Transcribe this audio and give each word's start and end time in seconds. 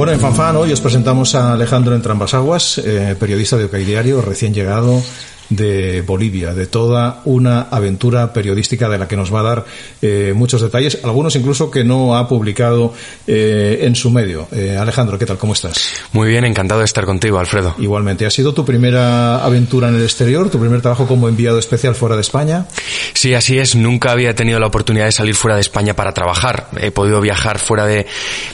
Bueno, 0.00 0.14
en 0.14 0.18
Fanfan 0.18 0.56
hoy 0.56 0.72
os 0.72 0.80
presentamos 0.80 1.34
a 1.34 1.52
Alejandro 1.52 1.94
Entrambasaguas, 1.94 2.78
eh, 2.78 3.14
periodista 3.20 3.58
de 3.58 3.66
OK 3.66 3.74
Diario, 3.74 4.22
recién 4.22 4.54
llegado 4.54 5.02
de 5.50 6.02
Bolivia, 6.02 6.54
de 6.54 6.66
toda 6.66 7.20
una 7.24 7.62
aventura 7.62 8.32
periodística 8.32 8.88
de 8.88 8.98
la 8.98 9.08
que 9.08 9.16
nos 9.16 9.34
va 9.34 9.40
a 9.40 9.42
dar 9.42 9.64
eh, 10.00 10.32
muchos 10.34 10.62
detalles, 10.62 10.98
algunos 11.02 11.34
incluso 11.36 11.70
que 11.70 11.84
no 11.84 12.16
ha 12.16 12.28
publicado 12.28 12.94
eh, 13.26 13.80
en 13.82 13.94
su 13.96 14.10
medio. 14.10 14.48
Eh, 14.52 14.76
Alejandro, 14.78 15.18
¿qué 15.18 15.26
tal? 15.26 15.38
¿Cómo 15.38 15.52
estás? 15.52 15.92
Muy 16.12 16.28
bien, 16.28 16.44
encantado 16.44 16.80
de 16.80 16.86
estar 16.86 17.04
contigo, 17.04 17.38
Alfredo. 17.38 17.74
Igualmente, 17.78 18.24
¿ha 18.26 18.30
sido 18.30 18.54
tu 18.54 18.64
primera 18.64 19.44
aventura 19.44 19.88
en 19.88 19.96
el 19.96 20.04
exterior, 20.04 20.48
tu 20.50 20.60
primer 20.60 20.80
trabajo 20.80 21.06
como 21.06 21.28
enviado 21.28 21.58
especial 21.58 21.94
fuera 21.94 22.14
de 22.14 22.22
España? 22.22 22.66
Sí, 23.12 23.34
así 23.34 23.58
es. 23.58 23.74
Nunca 23.74 24.12
había 24.12 24.34
tenido 24.34 24.60
la 24.60 24.68
oportunidad 24.68 25.06
de 25.06 25.12
salir 25.12 25.34
fuera 25.34 25.56
de 25.56 25.62
España 25.62 25.94
para 25.94 26.12
trabajar. 26.12 26.68
He 26.80 26.92
podido 26.92 27.20
viajar 27.20 27.58
fuera 27.58 27.86
de, 27.86 28.06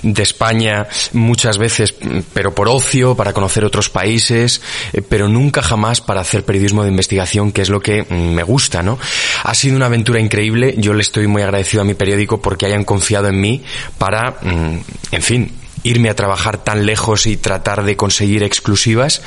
de 0.02 0.22
España 0.22 0.86
muchas 1.12 1.58
veces, 1.58 1.94
pero 2.32 2.54
por 2.54 2.68
ocio, 2.68 3.14
para 3.14 3.34
conocer 3.34 3.64
otros 3.64 3.90
países, 3.90 4.62
pero 5.10 5.28
nunca 5.28 5.62
jamás 5.62 6.00
para 6.00 6.22
hacer 6.22 6.44
periodismo 6.44 6.85
de 6.86 6.92
investigación, 6.92 7.52
que 7.52 7.62
es 7.62 7.68
lo 7.68 7.80
que 7.80 8.02
mm, 8.02 8.34
me 8.34 8.42
gusta, 8.42 8.82
¿no? 8.82 8.98
Ha 9.44 9.54
sido 9.54 9.76
una 9.76 9.86
aventura 9.86 10.20
increíble. 10.20 10.74
Yo 10.78 10.94
le 10.94 11.02
estoy 11.02 11.26
muy 11.26 11.42
agradecido 11.42 11.82
a 11.82 11.84
mi 11.84 11.94
periódico 11.94 12.40
porque 12.40 12.66
hayan 12.66 12.84
confiado 12.84 13.28
en 13.28 13.40
mí 13.40 13.62
para, 13.98 14.36
mm, 14.42 14.78
en 15.12 15.22
fin, 15.22 15.52
irme 15.88 16.10
a 16.10 16.14
trabajar 16.14 16.62
tan 16.62 16.86
lejos 16.86 17.26
y 17.26 17.36
tratar 17.36 17.84
de 17.84 17.96
conseguir 17.96 18.42
exclusivas. 18.42 19.22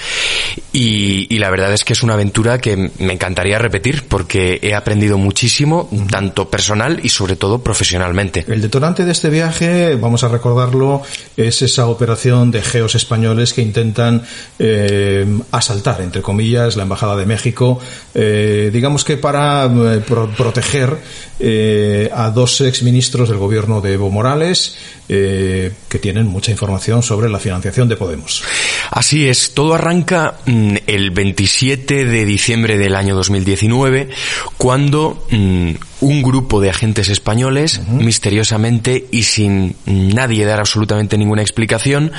Y, 0.73 1.27
y, 1.33 1.39
la 1.39 1.49
verdad 1.49 1.73
es 1.73 1.83
que 1.83 1.93
es 1.93 2.03
una 2.03 2.13
aventura 2.13 2.59
que 2.59 2.91
me 2.99 3.13
encantaría 3.13 3.57
repetir 3.57 4.03
porque 4.07 4.59
he 4.61 4.73
aprendido 4.75 5.17
muchísimo, 5.17 5.89
tanto 6.09 6.49
personal 6.49 6.99
y 7.03 7.09
sobre 7.09 7.35
todo 7.35 7.59
profesionalmente. 7.59 8.45
El 8.47 8.61
detonante 8.61 9.05
de 9.05 9.11
este 9.11 9.30
viaje, 9.30 9.95
vamos 9.95 10.23
a 10.23 10.27
recordarlo, 10.27 11.02
es 11.37 11.61
esa 11.61 11.87
operación 11.87 12.52
de 12.52 12.61
geos 12.61 12.95
españoles 12.95 13.53
que 13.53 13.61
intentan 13.61 14.23
eh, 14.59 15.25
asaltar, 15.52 16.02
entre 16.02 16.21
comillas, 16.21 16.75
la 16.75 16.83
Embajada 16.83 17.15
de 17.15 17.25
México, 17.25 17.80
eh, 18.13 18.69
digamos 18.71 19.03
que 19.03 19.17
para 19.17 19.65
eh, 19.65 20.02
pro 20.05 20.30
proteger 20.35 20.97
eh, 21.39 22.09
a 22.13 22.30
dos 22.31 22.61
exministros 22.61 23.30
del 23.30 23.37
gobierno 23.37 23.81
de 23.81 23.93
Evo 23.93 24.09
Morales 24.09 24.75
que 25.09 25.99
tienen 25.99 26.27
mucha 26.27 26.48
información 26.50 27.03
sobre 27.03 27.30
la 27.30 27.39
financiación 27.39 27.88
de 27.88 27.95
Podemos. 27.95 28.44
Así 28.92 29.28
es, 29.28 29.53
todo 29.53 29.75
arranca 29.75 30.39
mm, 30.45 30.75
el 30.88 31.11
27 31.11 32.05
de 32.05 32.25
diciembre 32.25 32.78
del 32.78 32.95
año 32.95 33.16
2019 33.16 34.09
cuando 34.58 35.25
mm, 35.30 35.72
un 36.02 36.23
grupo 36.23 36.61
de 36.61 36.70
agentes 36.70 37.09
españoles, 37.09 37.80
uh 37.80 37.81
-huh. 37.81 38.03
misteriosamente 38.03 39.08
y 39.11 39.23
sin 39.23 39.75
nadie 39.86 40.45
dar 40.45 40.59
absolutamente 40.59 41.17
ninguna 41.17 41.42
explicación, 41.42 42.11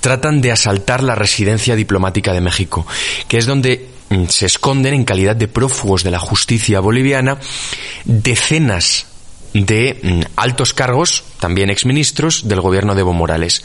tratan 0.00 0.40
de 0.40 0.52
asaltar 0.52 1.02
la 1.02 1.14
residencia 1.14 1.76
diplomática 1.76 2.32
de 2.32 2.40
México, 2.40 2.86
que 3.28 3.38
es 3.38 3.46
donde 3.46 3.88
mm, 4.10 4.24
se 4.28 4.46
esconden 4.46 4.94
en 4.94 5.04
calidad 5.04 5.36
de 5.36 5.48
prófugos 5.48 6.02
de 6.02 6.10
la 6.10 6.18
justicia 6.18 6.80
boliviana 6.80 7.38
decenas 8.04 9.06
de 9.54 9.98
mm, 10.02 10.20
altos 10.36 10.74
cargos, 10.74 11.24
también 11.40 11.70
exministros, 11.70 12.48
del 12.48 12.60
gobierno 12.60 12.94
de 12.94 13.00
Evo 13.00 13.12
Morales. 13.12 13.64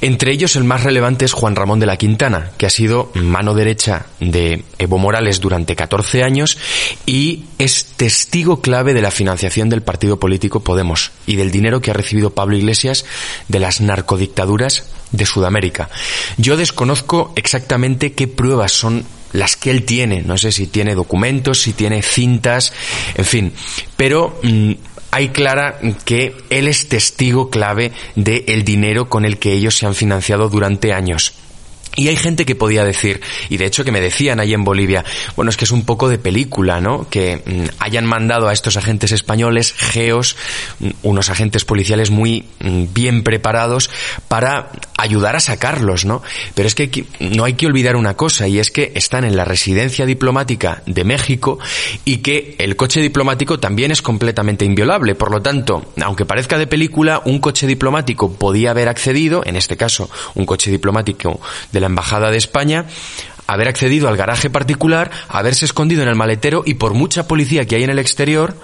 Entre 0.00 0.32
ellos 0.32 0.56
el 0.56 0.64
más 0.64 0.84
relevante 0.84 1.24
es 1.24 1.32
Juan 1.32 1.56
Ramón 1.56 1.80
de 1.80 1.86
la 1.86 1.96
Quintana, 1.96 2.50
que 2.56 2.66
ha 2.66 2.70
sido 2.70 3.10
mano 3.14 3.54
derecha 3.54 4.06
de 4.20 4.64
Evo 4.78 4.98
Morales 4.98 5.40
durante 5.40 5.76
14 5.76 6.22
años 6.22 6.58
y 7.06 7.44
es 7.58 7.86
testigo 7.96 8.60
clave 8.60 8.94
de 8.94 9.02
la 9.02 9.10
financiación 9.10 9.68
del 9.68 9.82
partido 9.82 10.18
político 10.18 10.60
Podemos 10.60 11.12
y 11.26 11.36
del 11.36 11.50
dinero 11.50 11.80
que 11.80 11.90
ha 11.90 11.94
recibido 11.94 12.30
Pablo 12.30 12.56
Iglesias 12.56 13.04
de 13.48 13.60
las 13.60 13.80
narcodictaduras 13.80 14.84
de 15.12 15.26
Sudamérica. 15.26 15.88
Yo 16.36 16.56
desconozco 16.56 17.32
exactamente 17.36 18.12
qué 18.12 18.28
pruebas 18.28 18.72
son 18.72 19.04
las 19.32 19.56
que 19.56 19.70
él 19.70 19.84
tiene, 19.84 20.22
no 20.22 20.38
sé 20.38 20.52
si 20.52 20.66
tiene 20.66 20.94
documentos, 20.94 21.60
si 21.60 21.72
tiene 21.72 22.02
cintas, 22.02 22.72
en 23.14 23.24
fin, 23.24 23.52
pero 23.96 24.38
mmm, 24.42 24.72
hay 25.10 25.30
clara 25.30 25.78
que 26.04 26.36
él 26.50 26.68
es 26.68 26.88
testigo 26.88 27.50
clave 27.50 27.92
del 28.14 28.44
el 28.46 28.64
dinero 28.64 29.08
con 29.08 29.24
el 29.24 29.38
que 29.38 29.52
ellos 29.52 29.76
se 29.76 29.86
han 29.86 29.94
financiado 29.94 30.48
durante 30.48 30.92
años. 30.92 31.34
Y 31.96 32.08
hay 32.08 32.16
gente 32.16 32.46
que 32.46 32.54
podía 32.54 32.84
decir, 32.84 33.20
y 33.48 33.56
de 33.56 33.66
hecho 33.66 33.84
que 33.84 33.92
me 33.92 34.00
decían 34.00 34.40
ahí 34.40 34.54
en 34.54 34.64
Bolivia, 34.64 35.04
bueno, 35.34 35.50
es 35.50 35.56
que 35.56 35.64
es 35.64 35.72
un 35.72 35.84
poco 35.84 36.08
de 36.08 36.18
película, 36.18 36.80
¿no? 36.80 37.08
Que 37.08 37.42
mm, 37.44 37.64
hayan 37.80 38.06
mandado 38.06 38.48
a 38.48 38.52
estos 38.52 38.76
agentes 38.76 39.12
españoles, 39.12 39.72
geos, 39.72 40.36
mm, 40.78 40.90
unos 41.02 41.30
agentes 41.30 41.64
policiales 41.64 42.10
muy 42.10 42.44
mm, 42.60 42.84
bien 42.92 43.22
preparados 43.24 43.90
para 44.28 44.70
ayudar 44.96 45.36
a 45.36 45.40
sacarlos, 45.40 46.04
¿no? 46.04 46.22
Pero 46.54 46.68
es 46.68 46.74
que 46.74 47.04
no 47.20 47.44
hay 47.44 47.54
que 47.54 47.66
olvidar 47.66 47.96
una 47.96 48.14
cosa, 48.14 48.46
y 48.46 48.58
es 48.58 48.70
que 48.70 48.92
están 48.94 49.24
en 49.24 49.36
la 49.36 49.44
residencia 49.44 50.06
diplomática 50.06 50.82
de 50.86 51.04
México 51.04 51.58
y 52.04 52.18
que 52.18 52.56
el 52.58 52.76
coche 52.76 53.00
diplomático 53.00 53.58
también 53.58 53.90
es 53.90 54.02
completamente 54.02 54.64
inviolable. 54.64 55.14
Por 55.14 55.30
lo 55.30 55.40
tanto, 55.40 55.92
aunque 56.02 56.26
parezca 56.26 56.58
de 56.58 56.66
película, 56.66 57.22
un 57.24 57.38
coche 57.40 57.66
diplomático 57.66 58.32
podía 58.32 58.70
haber 58.70 58.88
accedido, 58.88 59.42
en 59.44 59.56
este 59.56 59.76
caso, 59.76 60.10
un 60.34 60.46
coche 60.46 60.70
diplomático 60.70 61.40
de 61.72 61.77
la 61.80 61.86
Embajada 61.86 62.30
de 62.30 62.36
España, 62.36 62.86
haber 63.48 63.66
accedido 63.66 64.08
al 64.08 64.16
garaje 64.16 64.50
particular, 64.50 65.10
haberse 65.26 65.64
escondido 65.64 66.02
en 66.02 66.08
el 66.08 66.14
maletero 66.16 66.62
y 66.66 66.74
por 66.74 66.92
mucha 66.92 67.26
policía 67.26 67.64
que 67.64 67.76
hay 67.76 67.82
en 67.82 67.90
el 67.90 67.98
exterior, 67.98 68.54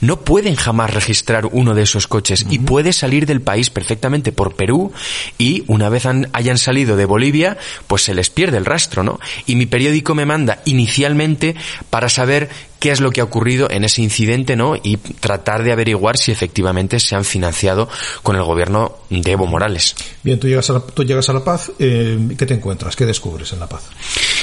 no 0.00 0.20
pueden 0.20 0.54
jamás 0.54 0.94
registrar 0.94 1.46
uno 1.50 1.74
de 1.74 1.82
esos 1.82 2.06
coches 2.06 2.42
uh 2.42 2.46
-huh. 2.46 2.52
y 2.52 2.58
puede 2.60 2.92
salir 2.92 3.26
del 3.26 3.40
país 3.40 3.68
perfectamente 3.68 4.30
por 4.30 4.54
Perú 4.54 4.92
y 5.38 5.64
una 5.66 5.88
vez 5.88 6.06
han, 6.06 6.28
hayan 6.32 6.56
salido 6.56 6.96
de 6.96 7.04
Bolivia, 7.04 7.58
pues 7.88 8.02
se 8.02 8.14
les 8.14 8.30
pierde 8.30 8.58
el 8.58 8.64
rastro, 8.64 9.02
¿no? 9.02 9.18
Y 9.44 9.56
mi 9.56 9.66
periódico 9.66 10.14
me 10.14 10.24
manda 10.24 10.62
inicialmente 10.64 11.56
para 11.90 12.08
saber 12.08 12.48
qué 12.78 12.90
es 12.90 13.00
lo 13.00 13.10
que 13.10 13.20
ha 13.20 13.24
ocurrido 13.24 13.70
en 13.70 13.84
ese 13.84 14.02
incidente, 14.02 14.56
¿no? 14.56 14.76
Y 14.76 14.96
tratar 14.96 15.62
de 15.62 15.72
averiguar 15.72 16.16
si 16.16 16.32
efectivamente 16.32 17.00
se 17.00 17.16
han 17.16 17.24
financiado 17.24 17.88
con 18.22 18.36
el 18.36 18.42
gobierno 18.42 18.96
de 19.10 19.32
Evo 19.32 19.46
Morales. 19.46 19.94
Bien, 20.22 20.38
tú 20.38 20.46
llegas 20.46 20.70
a 20.70 20.74
La, 20.74 20.80
tú 20.80 21.04
llegas 21.04 21.28
a 21.28 21.32
la 21.32 21.44
Paz, 21.44 21.72
eh, 21.78 22.18
¿qué 22.36 22.46
te 22.46 22.54
encuentras? 22.54 22.96
¿Qué 22.96 23.06
descubres 23.06 23.52
en 23.52 23.60
La 23.60 23.68
Paz? 23.68 23.84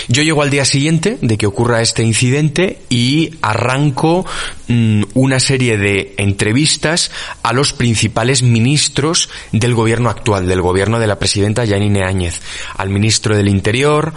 Yo 0.08 0.22
llego 0.22 0.44
al 0.44 0.50
día 0.50 0.66
siguiente 0.66 1.18
de 1.22 1.38
que 1.38 1.48
ocurra 1.48 1.82
este 1.82 2.04
incidente 2.04 2.82
y 2.90 3.36
arranco 3.42 4.26
mmm, 4.68 5.04
una 5.14 5.40
serie 5.40 5.78
de 5.78 6.14
entrevistas 6.18 7.12
a 7.42 7.54
los 7.54 7.74
principales 7.74 8.44
ministros 8.44 9.30
del 9.52 9.74
gobierno 9.74 10.10
actual, 10.10 10.48
del 10.48 10.62
gobierno 10.62 11.00
de 11.00 11.08
la 11.08 11.18
presidenta 11.18 11.66
Yanine 11.66 12.04
Áñez, 12.04 12.42
al 12.78 12.90
ministro 12.90 13.36
del 13.36 13.48
Interior, 13.48 14.14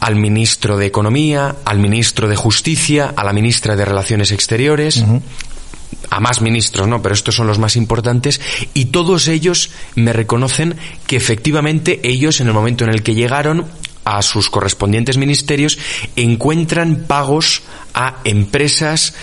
al 0.00 0.16
ministro 0.16 0.76
de 0.76 0.86
Economía, 0.86 1.56
al 1.64 1.78
ministro 1.78 2.28
de 2.28 2.36
Justicia, 2.36 3.12
a 3.14 3.24
la 3.24 3.32
ministra 3.32 3.76
de 3.76 3.84
Relaciones 3.84 4.32
Exteriores, 4.32 4.96
uh 4.98 5.06
-huh 5.06 5.22
a 6.08 6.20
más 6.20 6.40
ministros, 6.40 6.88
¿no? 6.88 7.02
Pero 7.02 7.14
estos 7.14 7.34
son 7.34 7.46
los 7.46 7.58
más 7.58 7.76
importantes 7.76 8.40
y 8.74 8.86
todos 8.86 9.28
ellos 9.28 9.70
me 9.94 10.12
reconocen 10.12 10.76
que 11.06 11.16
efectivamente 11.16 12.00
ellos 12.02 12.40
en 12.40 12.48
el 12.48 12.52
momento 12.52 12.84
en 12.84 12.90
el 12.90 13.02
que 13.02 13.14
llegaron 13.14 13.66
a 14.04 14.22
sus 14.22 14.50
correspondientes 14.50 15.18
ministerios 15.18 15.78
encuentran 16.16 17.04
pagos 17.06 17.62
a 17.94 18.16
empresas 18.24 19.14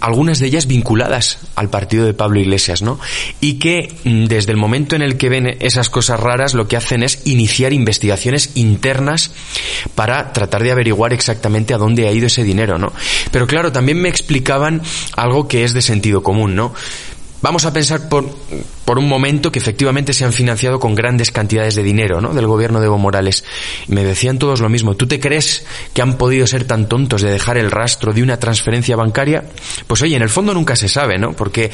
algunas 0.00 0.38
de 0.38 0.46
ellas 0.46 0.66
vinculadas 0.66 1.38
al 1.54 1.70
partido 1.70 2.04
de 2.04 2.14
Pablo 2.14 2.40
Iglesias, 2.40 2.82
¿no? 2.82 2.98
Y 3.40 3.54
que 3.54 3.94
mm, 4.04 4.24
desde 4.26 4.52
el 4.52 4.58
momento 4.58 4.96
en 4.96 5.02
el 5.02 5.16
que 5.16 5.28
ven 5.28 5.56
esas 5.60 5.88
cosas 5.88 6.20
raras 6.20 6.54
lo 6.54 6.68
que 6.68 6.76
hacen 6.76 7.02
es 7.02 7.26
iniciar 7.26 7.72
investigaciones 7.72 8.50
internas 8.54 9.32
para 9.94 10.32
tratar 10.32 10.62
de 10.62 10.72
averiguar 10.72 11.12
exactamente 11.12 11.74
a 11.74 11.78
dónde 11.78 12.06
ha 12.06 12.12
ido 12.12 12.26
ese 12.26 12.44
dinero, 12.44 12.78
¿no? 12.78 12.92
Pero 13.30 13.46
claro, 13.46 13.72
también 13.72 14.00
me 14.00 14.08
explicaban 14.08 14.82
algo 15.16 15.48
que 15.48 15.64
es 15.64 15.72
de 15.72 15.82
sentido 15.82 16.22
común, 16.22 16.54
¿no? 16.54 16.74
Vamos 17.42 17.64
a 17.66 17.72
pensar 17.72 18.08
por, 18.08 18.24
por 18.84 18.98
un 18.98 19.08
momento 19.08 19.52
que 19.52 19.58
efectivamente 19.58 20.12
se 20.12 20.24
han 20.24 20.32
financiado 20.32 20.80
con 20.80 20.94
grandes 20.94 21.30
cantidades 21.30 21.74
de 21.74 21.82
dinero, 21.82 22.20
¿no? 22.20 22.32
Del 22.32 22.46
gobierno 22.46 22.80
de 22.80 22.86
Evo 22.86 22.98
Morales. 22.98 23.44
Me 23.88 24.04
decían 24.04 24.38
todos 24.38 24.60
lo 24.60 24.68
mismo. 24.68 24.94
¿Tú 24.94 25.06
te 25.06 25.20
crees 25.20 25.66
que 25.92 26.02
han 26.02 26.16
podido 26.16 26.46
ser 26.46 26.64
tan 26.64 26.88
tontos 26.88 27.22
de 27.22 27.30
dejar 27.30 27.58
el 27.58 27.70
rastro 27.70 28.12
de 28.12 28.22
una 28.22 28.38
transferencia 28.38 28.96
bancaria? 28.96 29.44
Pues 29.86 30.00
oye, 30.02 30.16
en 30.16 30.22
el 30.22 30.30
fondo 30.30 30.54
nunca 30.54 30.76
se 30.76 30.88
sabe, 30.88 31.18
¿no? 31.18 31.32
Porque 31.32 31.70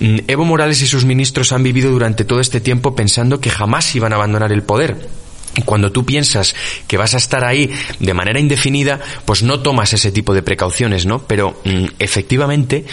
mm, 0.00 0.18
Evo 0.28 0.44
Morales 0.44 0.82
y 0.82 0.86
sus 0.86 1.04
ministros 1.04 1.52
han 1.52 1.62
vivido 1.62 1.90
durante 1.90 2.24
todo 2.24 2.40
este 2.40 2.60
tiempo 2.60 2.94
pensando 2.94 3.40
que 3.40 3.50
jamás 3.50 3.94
iban 3.94 4.12
a 4.12 4.16
abandonar 4.16 4.52
el 4.52 4.62
poder 4.62 5.22
cuando 5.64 5.92
tú 5.92 6.04
piensas 6.04 6.54
que 6.86 6.96
vas 6.96 7.14
a 7.14 7.18
estar 7.18 7.44
ahí 7.44 7.70
de 7.98 8.14
manera 8.14 8.40
indefinida, 8.40 9.00
pues 9.24 9.42
no 9.42 9.60
tomas 9.60 9.92
ese 9.92 10.12
tipo 10.12 10.34
de 10.34 10.42
precauciones, 10.42 11.06
¿no? 11.06 11.20
Pero 11.20 11.60
mm, 11.64 11.86
efectivamente, 11.98 12.84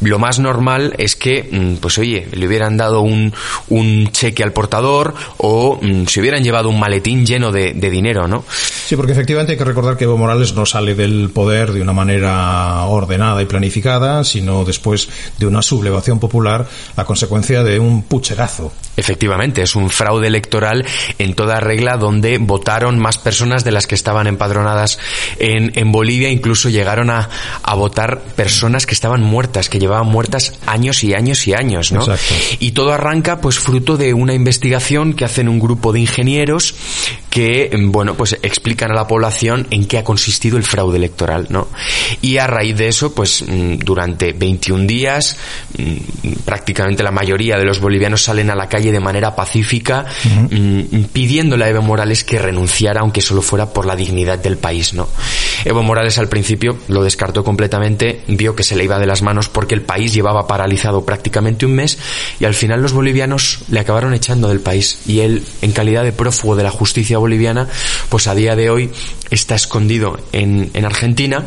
lo 0.00 0.18
más 0.18 0.38
normal 0.38 0.94
es 0.98 1.16
que, 1.16 1.48
mm, 1.50 1.74
pues 1.76 1.98
oye, 1.98 2.28
le 2.32 2.46
hubieran 2.46 2.76
dado 2.76 3.00
un, 3.00 3.32
un 3.68 4.08
cheque 4.12 4.42
al 4.42 4.52
portador 4.52 5.14
o 5.38 5.78
mm, 5.80 6.06
se 6.06 6.20
hubieran 6.20 6.44
llevado 6.44 6.68
un 6.68 6.78
maletín 6.78 7.24
lleno 7.24 7.52
de, 7.52 7.72
de, 7.72 7.90
dinero, 7.90 8.28
¿no? 8.28 8.44
Sí, 8.48 8.96
porque 8.96 9.12
efectivamente 9.12 9.52
hay 9.52 9.58
que 9.58 9.64
recordar 9.64 9.96
que 9.96 10.04
Evo 10.04 10.16
Morales 10.16 10.54
no 10.54 10.66
sale 10.66 10.94
del 10.94 11.30
poder 11.30 11.72
de 11.72 11.82
una 11.82 11.92
manera 11.92 12.84
ordenada 12.84 13.42
y 13.42 13.46
planificada, 13.46 14.24
sino 14.24 14.64
después 14.64 15.08
de 15.38 15.46
una 15.46 15.62
sublevación 15.62 16.18
popular 16.18 16.66
a 16.96 17.04
consecuencia 17.04 17.62
de 17.62 17.78
un 17.78 18.02
pucherazo. 18.02 18.72
Efectivamente, 18.96 19.62
es 19.62 19.74
un 19.74 19.88
fraude 19.90 20.26
electoral 20.26 20.84
en 21.18 21.34
toda 21.34 21.60
regla 21.60 21.96
donde 22.02 22.38
votaron 22.38 22.98
más 22.98 23.16
personas 23.16 23.64
de 23.64 23.70
las 23.70 23.86
que 23.86 23.94
estaban 23.94 24.26
empadronadas 24.26 24.98
en, 25.38 25.72
en 25.74 25.92
Bolivia, 25.92 26.28
incluso 26.28 26.68
llegaron 26.68 27.08
a, 27.08 27.30
a, 27.62 27.74
votar 27.74 28.20
personas 28.20 28.84
que 28.86 28.94
estaban 28.94 29.22
muertas, 29.22 29.68
que 29.68 29.78
llevaban 29.78 30.08
muertas 30.08 30.58
años 30.66 31.02
y 31.04 31.14
años 31.14 31.46
y 31.46 31.54
años, 31.54 31.92
¿no? 31.92 32.00
Exacto. 32.00 32.34
Y 32.58 32.72
todo 32.72 32.92
arranca 32.92 33.40
pues 33.40 33.58
fruto 33.58 33.96
de 33.96 34.12
una 34.12 34.34
investigación 34.34 35.14
que 35.14 35.24
hacen 35.24 35.48
un 35.48 35.60
grupo 35.60 35.92
de 35.92 36.00
ingenieros 36.00 36.74
que, 37.30 37.70
bueno, 37.86 38.14
pues 38.14 38.38
explican 38.42 38.90
a 38.90 38.94
la 38.94 39.06
población 39.06 39.66
en 39.70 39.86
qué 39.86 39.98
ha 39.98 40.04
consistido 40.04 40.58
el 40.58 40.64
fraude 40.64 40.98
electoral, 40.98 41.46
¿no? 41.48 41.68
Y 42.20 42.36
a 42.36 42.46
raíz 42.46 42.76
de 42.76 42.88
eso, 42.88 43.14
pues 43.14 43.42
mm, 43.46 43.78
durante 43.78 44.32
21 44.32 44.86
días, 44.86 45.36
mm, 45.78 46.32
prácticamente 46.44 47.02
la 47.02 47.10
mayoría 47.10 47.56
de 47.56 47.64
los 47.64 47.80
bolivianos 47.80 48.22
salen 48.22 48.50
a 48.50 48.54
la 48.54 48.68
calle 48.68 48.92
de 48.92 49.00
manera 49.00 49.34
pacífica, 49.34 50.04
uh 50.24 50.28
-huh. 50.28 51.06
pidiéndole 51.08 51.64
a 51.64 51.68
Evo 51.68 51.82
Morales 51.92 52.24
que 52.24 52.38
renunciara, 52.38 53.02
aunque 53.02 53.20
solo 53.20 53.42
fuera 53.42 53.74
por 53.74 53.84
la 53.84 53.94
dignidad 53.94 54.38
del 54.38 54.56
país, 54.56 54.94
¿no? 54.94 55.10
Evo 55.66 55.82
Morales 55.82 56.16
al 56.16 56.30
principio 56.30 56.78
lo 56.88 57.04
descartó 57.04 57.44
completamente, 57.44 58.22
vio 58.28 58.56
que 58.56 58.62
se 58.62 58.76
le 58.76 58.84
iba 58.84 58.98
de 58.98 59.04
las 59.04 59.20
manos 59.20 59.50
porque 59.50 59.74
el 59.74 59.82
país 59.82 60.14
llevaba 60.14 60.46
paralizado 60.46 61.04
prácticamente 61.04 61.66
un 61.66 61.74
mes 61.74 61.98
y 62.40 62.46
al 62.46 62.54
final 62.54 62.80
los 62.80 62.94
bolivianos 62.94 63.58
le 63.68 63.80
acabaron 63.80 64.14
echando 64.14 64.48
del 64.48 64.60
país 64.60 65.00
y 65.06 65.20
él, 65.20 65.44
en 65.60 65.72
calidad 65.72 66.02
de 66.02 66.12
prófugo 66.12 66.56
de 66.56 66.62
la 66.62 66.70
justicia 66.70 67.18
boliviana, 67.18 67.68
pues 68.08 68.26
a 68.26 68.34
día 68.34 68.56
de 68.56 68.70
hoy 68.70 68.90
está 69.30 69.54
escondido 69.54 70.18
en, 70.32 70.70
en 70.72 70.86
Argentina 70.86 71.44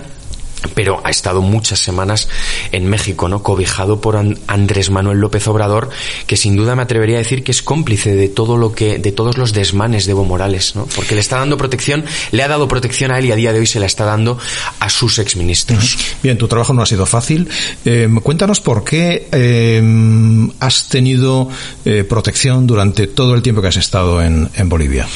pero 0.73 1.01
ha 1.03 1.09
estado 1.09 1.41
muchas 1.41 1.79
semanas 1.79 2.27
en 2.71 2.87
México, 2.87 3.29
¿no? 3.29 3.43
Cobijado 3.43 4.01
por 4.01 4.17
Andrés 4.47 4.89
Manuel 4.89 5.19
López 5.19 5.47
Obrador, 5.47 5.89
que 6.27 6.37
sin 6.37 6.55
duda 6.55 6.75
me 6.75 6.83
atrevería 6.83 7.17
a 7.17 7.19
decir 7.19 7.43
que 7.43 7.51
es 7.51 7.61
cómplice 7.61 8.15
de 8.15 8.29
todo 8.29 8.57
lo 8.57 8.73
que, 8.73 8.97
de 8.97 9.11
todos 9.11 9.37
los 9.37 9.53
desmanes 9.53 10.05
de 10.05 10.11
Evo 10.11 10.25
Morales, 10.25 10.75
¿no? 10.75 10.87
Porque 10.95 11.15
le 11.15 11.21
está 11.21 11.37
dando 11.37 11.57
protección, 11.57 12.05
le 12.31 12.43
ha 12.43 12.47
dado 12.47 12.67
protección 12.67 13.11
a 13.11 13.19
él 13.19 13.25
y 13.25 13.31
a 13.31 13.35
día 13.35 13.53
de 13.53 13.59
hoy 13.59 13.67
se 13.67 13.79
la 13.79 13.85
está 13.85 14.05
dando 14.05 14.37
a 14.79 14.89
sus 14.89 15.19
exministros. 15.19 15.97
Bien, 16.23 16.37
tu 16.37 16.47
trabajo 16.47 16.73
no 16.73 16.81
ha 16.81 16.85
sido 16.85 17.05
fácil. 17.05 17.47
Eh, 17.83 18.09
cuéntanos 18.23 18.61
por 18.61 18.83
qué 18.83 19.27
eh, 19.31 20.49
has 20.59 20.89
tenido 20.89 21.49
eh, 21.83 22.03
protección 22.03 22.67
durante 22.67 23.07
todo 23.07 23.35
el 23.35 23.41
tiempo 23.41 23.61
que 23.61 23.67
has 23.67 23.77
estado 23.77 24.21
en, 24.21 24.49
en 24.55 24.69
Bolivia. 24.69 25.07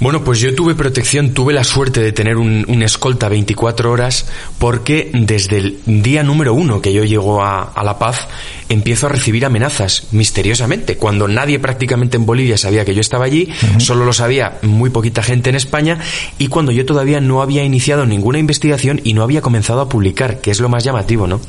Bueno, 0.00 0.22
pues 0.22 0.38
yo 0.38 0.54
tuve 0.54 0.76
protección, 0.76 1.34
tuve 1.34 1.52
la 1.52 1.64
suerte 1.64 2.00
de 2.00 2.12
tener 2.12 2.36
un, 2.36 2.82
escolta 2.82 3.28
24 3.28 3.90
horas 3.90 4.26
porque 4.58 5.10
desde 5.12 5.58
el 5.58 5.78
día 5.86 6.22
número 6.22 6.54
uno 6.54 6.80
que 6.80 6.92
yo 6.92 7.02
llego 7.02 7.42
a, 7.42 7.72
La 7.82 7.98
Paz 7.98 8.28
empiezo 8.68 9.06
a 9.06 9.08
recibir 9.10 9.44
amenazas 9.44 10.04
misteriosamente. 10.12 10.96
Cuando 10.96 11.28
nadie 11.28 11.58
prácticamente 11.58 12.16
en 12.16 12.26
Bolivia 12.26 12.56
sabía 12.56 12.84
que 12.84 12.94
yo 12.94 13.00
estaba 13.00 13.24
allí, 13.24 13.48
uh 13.50 13.66
-huh. 13.76 13.80
solo 13.80 14.04
lo 14.04 14.12
sabía 14.12 14.58
muy 14.62 14.90
poquita 14.90 15.22
gente 15.22 15.50
en 15.50 15.56
España 15.56 15.98
y 16.38 16.48
cuando 16.48 16.72
yo 16.72 16.84
todavía 16.84 17.20
no 17.20 17.42
había 17.42 17.64
iniciado 17.64 18.06
ninguna 18.06 18.38
investigación 18.38 19.00
y 19.04 19.14
no 19.14 19.22
había 19.22 19.40
comenzado 19.40 19.80
a 19.80 19.88
publicar, 19.88 20.40
que 20.40 20.50
es 20.50 20.60
lo 20.60 20.68
más 20.68 20.84
llamativo, 20.84 21.26
¿no? 21.26 21.40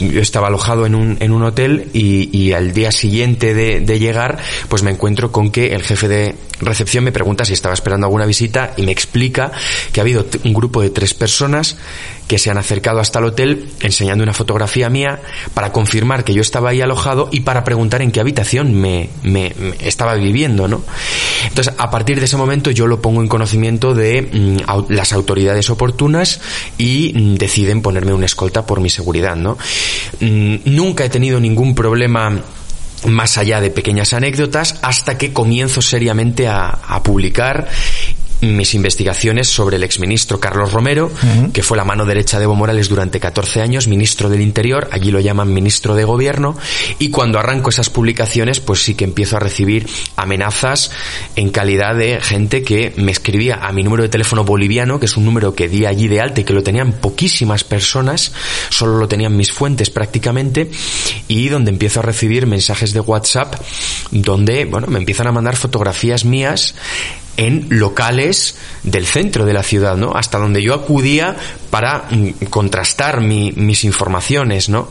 Yo 0.00 0.20
estaba 0.20 0.48
alojado 0.48 0.86
en 0.86 0.94
un, 0.94 1.16
en 1.20 1.32
un 1.32 1.42
hotel 1.42 1.88
y, 1.92 2.28
y 2.36 2.52
al 2.52 2.72
día 2.72 2.92
siguiente 2.92 3.54
de, 3.54 3.80
de 3.80 3.98
llegar, 3.98 4.38
pues 4.68 4.82
me 4.82 4.90
encuentro 4.90 5.32
con 5.32 5.50
que 5.50 5.74
el 5.74 5.82
jefe 5.82 6.08
de 6.08 6.34
recepción 6.60 7.04
me 7.04 7.12
pregunta 7.12 7.44
si 7.44 7.52
estaba 7.52 7.74
esperando 7.74 8.06
alguna 8.06 8.26
visita 8.26 8.72
y 8.76 8.82
me 8.82 8.92
explica 8.92 9.52
que 9.92 10.00
ha 10.00 10.02
habido 10.02 10.26
un 10.44 10.54
grupo 10.54 10.82
de 10.82 10.90
tres 10.90 11.14
personas 11.14 11.76
que 12.26 12.38
se 12.38 12.50
han 12.50 12.58
acercado 12.58 13.00
hasta 13.00 13.18
el 13.18 13.26
hotel 13.26 13.68
enseñando 13.80 14.24
una 14.24 14.32
fotografía 14.32 14.88
mía 14.88 15.20
para 15.52 15.72
confirmar 15.72 16.24
que 16.24 16.32
yo 16.32 16.40
estaba 16.40 16.70
ahí 16.70 16.80
alojado 16.80 17.28
y 17.32 17.40
para 17.40 17.64
preguntar 17.64 18.02
en 18.02 18.12
qué 18.12 18.20
habitación 18.20 18.74
me, 18.74 19.10
me, 19.22 19.52
estaba 19.80 20.14
viviendo, 20.14 20.68
¿no? 20.68 20.82
Entonces, 21.48 21.74
a 21.76 21.90
partir 21.90 22.18
de 22.18 22.26
ese 22.26 22.36
momento 22.36 22.70
yo 22.70 22.86
lo 22.86 23.00
pongo 23.02 23.20
en 23.20 23.28
conocimiento 23.28 23.94
de 23.94 24.22
mm, 24.22 24.90
las 24.92 25.12
autoridades 25.12 25.68
oportunas 25.70 26.40
y 26.78 27.12
mm, 27.14 27.34
deciden 27.34 27.82
ponerme 27.82 28.14
una 28.14 28.26
escolta 28.26 28.66
por 28.66 28.80
mi 28.80 28.90
seguridad, 28.90 29.36
¿no? 29.36 29.58
Mm, 30.20 30.56
nunca 30.64 31.04
he 31.04 31.10
tenido 31.10 31.40
ningún 31.40 31.74
problema 31.74 32.42
más 33.06 33.36
allá 33.36 33.60
de 33.60 33.70
pequeñas 33.70 34.14
anécdotas 34.14 34.76
hasta 34.82 35.18
que 35.18 35.32
comienzo 35.32 35.82
seriamente 35.82 36.48
a, 36.48 36.68
a 36.68 37.02
publicar 37.02 37.68
mis 38.40 38.74
investigaciones 38.74 39.48
sobre 39.48 39.76
el 39.76 39.84
exministro 39.84 40.40
Carlos 40.40 40.72
Romero, 40.72 41.06
uh 41.06 41.26
-huh. 41.26 41.52
que 41.52 41.62
fue 41.62 41.76
la 41.76 41.84
mano 41.84 42.04
derecha 42.04 42.38
de 42.38 42.44
Evo 42.44 42.54
Morales 42.54 42.88
durante 42.88 43.20
14 43.20 43.60
años, 43.60 43.88
ministro 43.88 44.28
del 44.28 44.40
Interior, 44.40 44.88
allí 44.92 45.10
lo 45.10 45.20
llaman 45.20 45.52
ministro 45.52 45.94
de 45.94 46.04
Gobierno, 46.04 46.56
y 46.98 47.10
cuando 47.10 47.38
arranco 47.38 47.70
esas 47.70 47.90
publicaciones, 47.90 48.60
pues 48.60 48.82
sí 48.82 48.94
que 48.94 49.04
empiezo 49.04 49.36
a 49.36 49.40
recibir 49.40 49.86
amenazas 50.16 50.90
en 51.36 51.50
calidad 51.50 51.94
de 51.94 52.20
gente 52.20 52.62
que 52.62 52.92
me 52.96 53.12
escribía 53.12 53.56
a 53.56 53.72
mi 53.72 53.82
número 53.82 54.02
de 54.02 54.08
teléfono 54.08 54.44
boliviano, 54.44 55.00
que 55.00 55.06
es 55.06 55.16
un 55.16 55.24
número 55.24 55.54
que 55.54 55.68
di 55.68 55.86
allí 55.86 56.08
de 56.08 56.20
alta 56.20 56.40
y 56.40 56.44
que 56.44 56.52
lo 56.52 56.62
tenían 56.62 56.92
poquísimas 56.92 57.64
personas, 57.64 58.32
solo 58.68 58.98
lo 58.98 59.08
tenían 59.08 59.36
mis 59.36 59.52
fuentes 59.52 59.90
prácticamente, 59.90 60.70
y 61.28 61.48
donde 61.48 61.70
empiezo 61.70 62.00
a 62.00 62.02
recibir 62.02 62.46
mensajes 62.46 62.92
de 62.92 63.00
WhatsApp 63.00 63.54
donde, 64.10 64.64
bueno, 64.64 64.86
me 64.88 64.98
empiezan 64.98 65.26
a 65.26 65.32
mandar 65.32 65.56
fotografías 65.56 66.24
mías 66.24 66.74
en 67.36 67.66
locales 67.70 68.56
del 68.82 69.06
centro 69.06 69.44
de 69.44 69.52
la 69.52 69.62
ciudad, 69.62 69.96
¿no? 69.96 70.12
Hasta 70.14 70.38
donde 70.38 70.62
yo 70.62 70.74
acudía 70.74 71.36
para 71.70 72.06
mm, 72.10 72.44
contrastar 72.50 73.20
mi, 73.20 73.52
mis 73.52 73.84
informaciones, 73.84 74.68
¿no? 74.68 74.90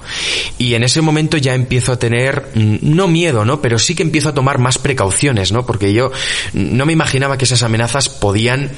Y 0.57 0.73
en 0.73 0.83
ese 0.83 1.01
momento 1.01 1.37
ya 1.37 1.55
empiezo 1.55 1.93
a 1.93 1.99
tener, 1.99 2.51
mm, 2.55 2.77
no 2.81 3.07
miedo, 3.07 3.45
¿no? 3.45 3.61
Pero 3.61 3.79
sí 3.79 3.95
que 3.95 4.03
empiezo 4.03 4.29
a 4.29 4.33
tomar 4.33 4.57
más 4.57 4.77
precauciones, 4.77 5.51
¿no? 5.51 5.65
Porque 5.65 5.93
yo 5.93 6.11
no 6.53 6.85
me 6.85 6.93
imaginaba 6.93 7.37
que 7.37 7.45
esas 7.45 7.63
amenazas 7.63 8.09
podían 8.09 8.71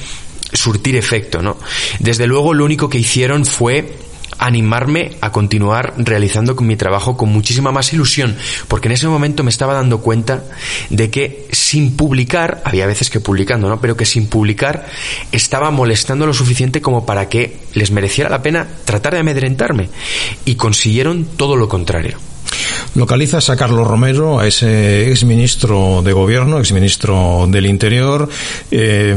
surtir 0.53 0.95
efecto, 0.95 1.41
¿no? 1.41 1.57
Desde 1.99 2.27
luego 2.27 2.53
lo 2.53 2.65
único 2.65 2.89
que 2.89 2.99
hicieron 2.99 3.45
fue 3.45 3.97
animarme 4.37 5.11
a 5.21 5.31
continuar 5.31 5.93
realizando 5.97 6.55
mi 6.67 6.75
trabajo 6.75 7.17
con 7.17 7.29
muchísima 7.29 7.71
más 7.71 7.93
ilusión, 7.93 8.35
porque 8.67 8.87
en 8.87 8.93
ese 8.93 9.07
momento 9.07 9.43
me 9.43 9.49
estaba 9.49 9.73
dando 9.73 10.01
cuenta 10.01 10.43
de 10.89 11.09
que 11.09 11.47
sin 11.51 11.95
publicar, 11.95 12.61
había 12.65 12.87
veces 12.87 13.09
que 13.09 13.19
publicando, 13.19 13.69
¿no? 13.69 13.79
Pero 13.81 13.97
que 13.97 14.05
sin 14.05 14.27
publicar 14.27 14.85
estaba 15.31 15.71
molestando 15.71 16.25
lo 16.25 16.33
suficiente 16.33 16.81
como 16.81 17.05
para 17.05 17.29
que 17.29 17.57
les 17.73 17.91
mereciera 17.91 18.29
la 18.29 18.41
pena 18.41 18.67
tratar 18.85 19.13
de 19.13 19.19
amedrentarme 19.19 19.89
y 20.45 20.55
consiguieron 20.55 21.25
todo 21.37 21.55
lo 21.55 21.67
contrario. 21.67 22.17
Localizas 22.95 23.49
a 23.49 23.57
Carlos 23.57 23.85
Romero, 23.85 24.39
a 24.39 24.47
ese 24.47 25.11
exministro 25.11 26.01
de 26.01 26.13
gobierno, 26.13 26.59
exministro 26.59 27.45
del 27.49 27.65
Interior. 27.65 28.29
Eh, 28.71 29.15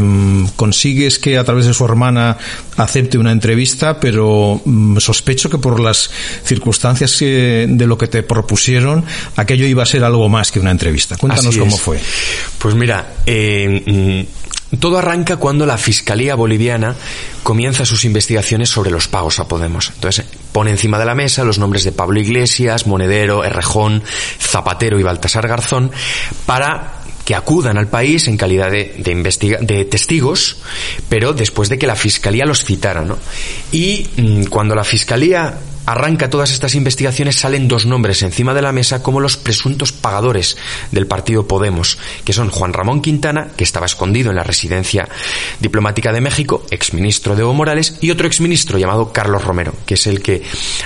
consigues 0.57 1.19
que 1.21 1.39
a 1.39 1.45
través 1.45 1.67
de 1.67 1.75
su 1.75 1.85
hermana 1.85 2.37
acepte 2.77 3.19
una 3.19 3.31
entrevista, 3.31 4.01
pero 4.01 4.61
mm, 4.65 4.99
sospecho 4.99 5.49
que 5.49 5.59
por 5.59 5.79
las 5.79 6.11
circunstancias 6.45 7.17
que, 7.17 7.67
de 7.69 7.87
lo 7.87 7.97
que 7.97 8.09
te 8.09 8.25
propusieron, 8.25 9.05
aquello 9.37 9.67
iba 9.67 9.85
a 9.85 9.87
ser 9.87 10.03
algo 10.03 10.29
más 10.29 10.51
que 10.51 10.59
una 10.59 10.73
entrevista. 10.73 11.17
Cuéntanos 11.17 11.57
cómo 11.57 11.77
fue. 11.77 12.01
Pues 12.59 12.75
mira, 12.75 13.15
eh, 13.27 14.27
todo 14.81 14.99
arranca 14.99 15.37
cuando 15.37 15.65
la 15.65 15.79
Fiscalía 15.79 16.35
Boliviana 16.35 16.95
comienza 17.43 17.87
sus 17.87 18.05
investigaciones 18.05 18.69
sobre 18.69 18.91
los 18.91 19.09
pagos 19.09 19.39
a 19.41 19.49
Podemos. 19.49 19.93
Entonces 19.95 20.27
pone 20.59 20.73
encima 20.73 20.99
de 20.99 21.05
la 21.05 21.15
mesa 21.15 21.45
los 21.45 21.61
nombres 21.61 21.85
de 21.85 21.93
Pablo 21.93 22.19
Iglesias, 22.19 22.89
Monedero, 22.89 23.45
Errejón, 23.45 24.03
Zapatero 24.41 24.99
y 24.99 25.05
Baltasar 25.05 25.47
Garzón 25.47 25.93
para 26.47 26.95
que 27.25 27.37
acudan 27.37 27.79
al 27.79 27.87
país 27.87 28.27
en 28.27 28.37
calidad 28.37 28.69
de, 28.69 29.89
testigos, 29.89 30.57
pero 31.09 31.33
después 31.33 31.69
de 31.69 31.79
que 31.79 31.87
la 31.87 31.95
Fiscalía 31.95 32.45
los 32.45 32.65
citara. 32.65 33.03
¿no? 33.03 33.19
Y 33.71 34.09
mmm, 34.17 34.45
cuando 34.47 34.75
la 34.75 34.83
Fiscalía 34.83 35.61
arranca 35.89 36.29
todas 36.29 36.51
estas 36.51 36.75
investigaciones 36.75 37.37
salen 37.37 37.67
dos 37.67 37.87
nombres 37.87 38.23
encima 38.23 38.53
de 38.53 38.61
la 38.61 38.73
mesa 38.73 39.03
como 39.03 39.21
los 39.21 39.39
presuntos 39.39 39.91
pagadores 39.91 40.59
del 40.93 41.07
partido 41.07 41.49
Podemos, 41.49 41.99
que 42.27 42.35
son 42.35 42.51
Juan 42.51 42.75
Ramón 42.75 43.01
Quintana, 43.01 43.49
que 43.57 43.65
estaba 43.65 43.87
escondido 43.87 44.29
en 44.29 44.37
la 44.37 44.45
residencia 44.45 45.09
diplomática 45.61 46.13
de 46.13 46.21
México, 46.21 46.67
exministro 46.71 47.35
de 47.35 47.41
Evo 47.41 47.55
Morales, 47.55 47.97
y 48.03 48.11
otro 48.11 48.27
exministro 48.27 48.79
llamado 48.79 49.15
Carlos 49.15 49.43
Romero, 49.43 49.73
que 49.87 49.95
es 49.95 50.07
el 50.07 50.21
que 50.21 50.43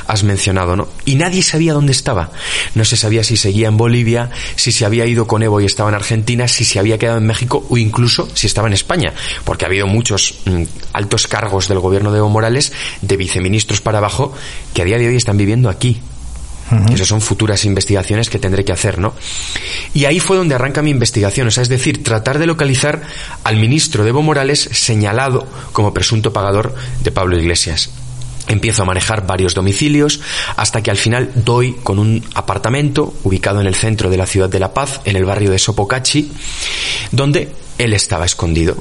has 0.06 0.22
mencionado, 0.22 0.76
¿no? 0.76 0.88
Y 1.04 1.16
nadie 1.16 1.42
sabía 1.42 1.72
dónde 1.72 1.90
estaba. 1.90 2.30
No 2.76 2.84
se 2.84 2.96
sabía 2.96 3.24
si 3.24 3.36
seguía 3.36 3.66
en 3.66 3.76
Bolivia, 3.76 4.30
si 4.54 4.70
se 4.70 4.84
había 4.84 5.04
ido 5.06 5.26
con 5.26 5.42
Evo 5.42 5.60
y 5.60 5.64
estaba 5.64 5.88
en 5.88 5.96
Argentina, 5.96 6.46
si 6.46 6.64
se 6.64 6.78
había 6.78 6.98
quedado 6.98 7.18
en 7.18 7.26
México 7.26 7.66
o 7.68 7.76
incluso 7.76 8.28
si 8.34 8.46
estaba 8.46 8.68
en 8.68 8.74
España, 8.74 9.12
porque 9.42 9.64
ha 9.64 9.68
habido 9.68 9.88
muchos 9.88 10.36
mm, 10.44 10.62
altos 10.92 11.26
cargos 11.26 11.66
del 11.66 11.80
gobierno 11.80 12.12
de 12.12 12.18
Evo 12.18 12.28
Morales, 12.28 12.72
de 13.00 13.16
viceministros 13.16 13.80
para 13.80 13.98
abajo, 13.98 14.32
que 14.74 14.82
a 14.82 14.84
día 14.98 15.06
de 15.06 15.08
hoy 15.08 15.16
están 15.16 15.36
viviendo 15.36 15.68
aquí. 15.68 16.00
Esas 16.94 17.08
son 17.08 17.20
futuras 17.20 17.66
investigaciones 17.66 18.30
que 18.30 18.38
tendré 18.38 18.64
que 18.64 18.72
hacer, 18.72 18.98
¿no? 18.98 19.12
Y 19.92 20.06
ahí 20.06 20.20
fue 20.20 20.38
donde 20.38 20.54
arranca 20.54 20.80
mi 20.80 20.88
investigación, 20.88 21.48
o 21.48 21.50
sea, 21.50 21.62
es 21.62 21.68
decir, 21.68 22.02
tratar 22.02 22.38
de 22.38 22.46
localizar 22.46 23.02
al 23.44 23.56
ministro 23.56 24.04
de 24.04 24.08
Evo 24.08 24.22
Morales 24.22 24.70
señalado 24.72 25.46
como 25.72 25.92
presunto 25.92 26.32
pagador 26.32 26.74
de 27.02 27.10
Pablo 27.10 27.38
Iglesias. 27.38 27.90
Empiezo 28.48 28.82
a 28.82 28.86
manejar 28.86 29.26
varios 29.26 29.54
domicilios 29.54 30.20
hasta 30.56 30.82
que 30.82 30.90
al 30.90 30.96
final 30.96 31.30
doy 31.34 31.74
con 31.82 31.98
un 31.98 32.24
apartamento 32.34 33.12
ubicado 33.22 33.60
en 33.60 33.66
el 33.66 33.74
centro 33.74 34.08
de 34.08 34.16
la 34.16 34.26
ciudad 34.26 34.48
de 34.48 34.60
La 34.60 34.72
Paz, 34.72 35.02
en 35.04 35.16
el 35.16 35.26
barrio 35.26 35.50
de 35.50 35.58
Sopocachi, 35.58 36.32
donde 37.10 37.52
él 37.76 37.92
estaba 37.92 38.24
escondido. 38.24 38.76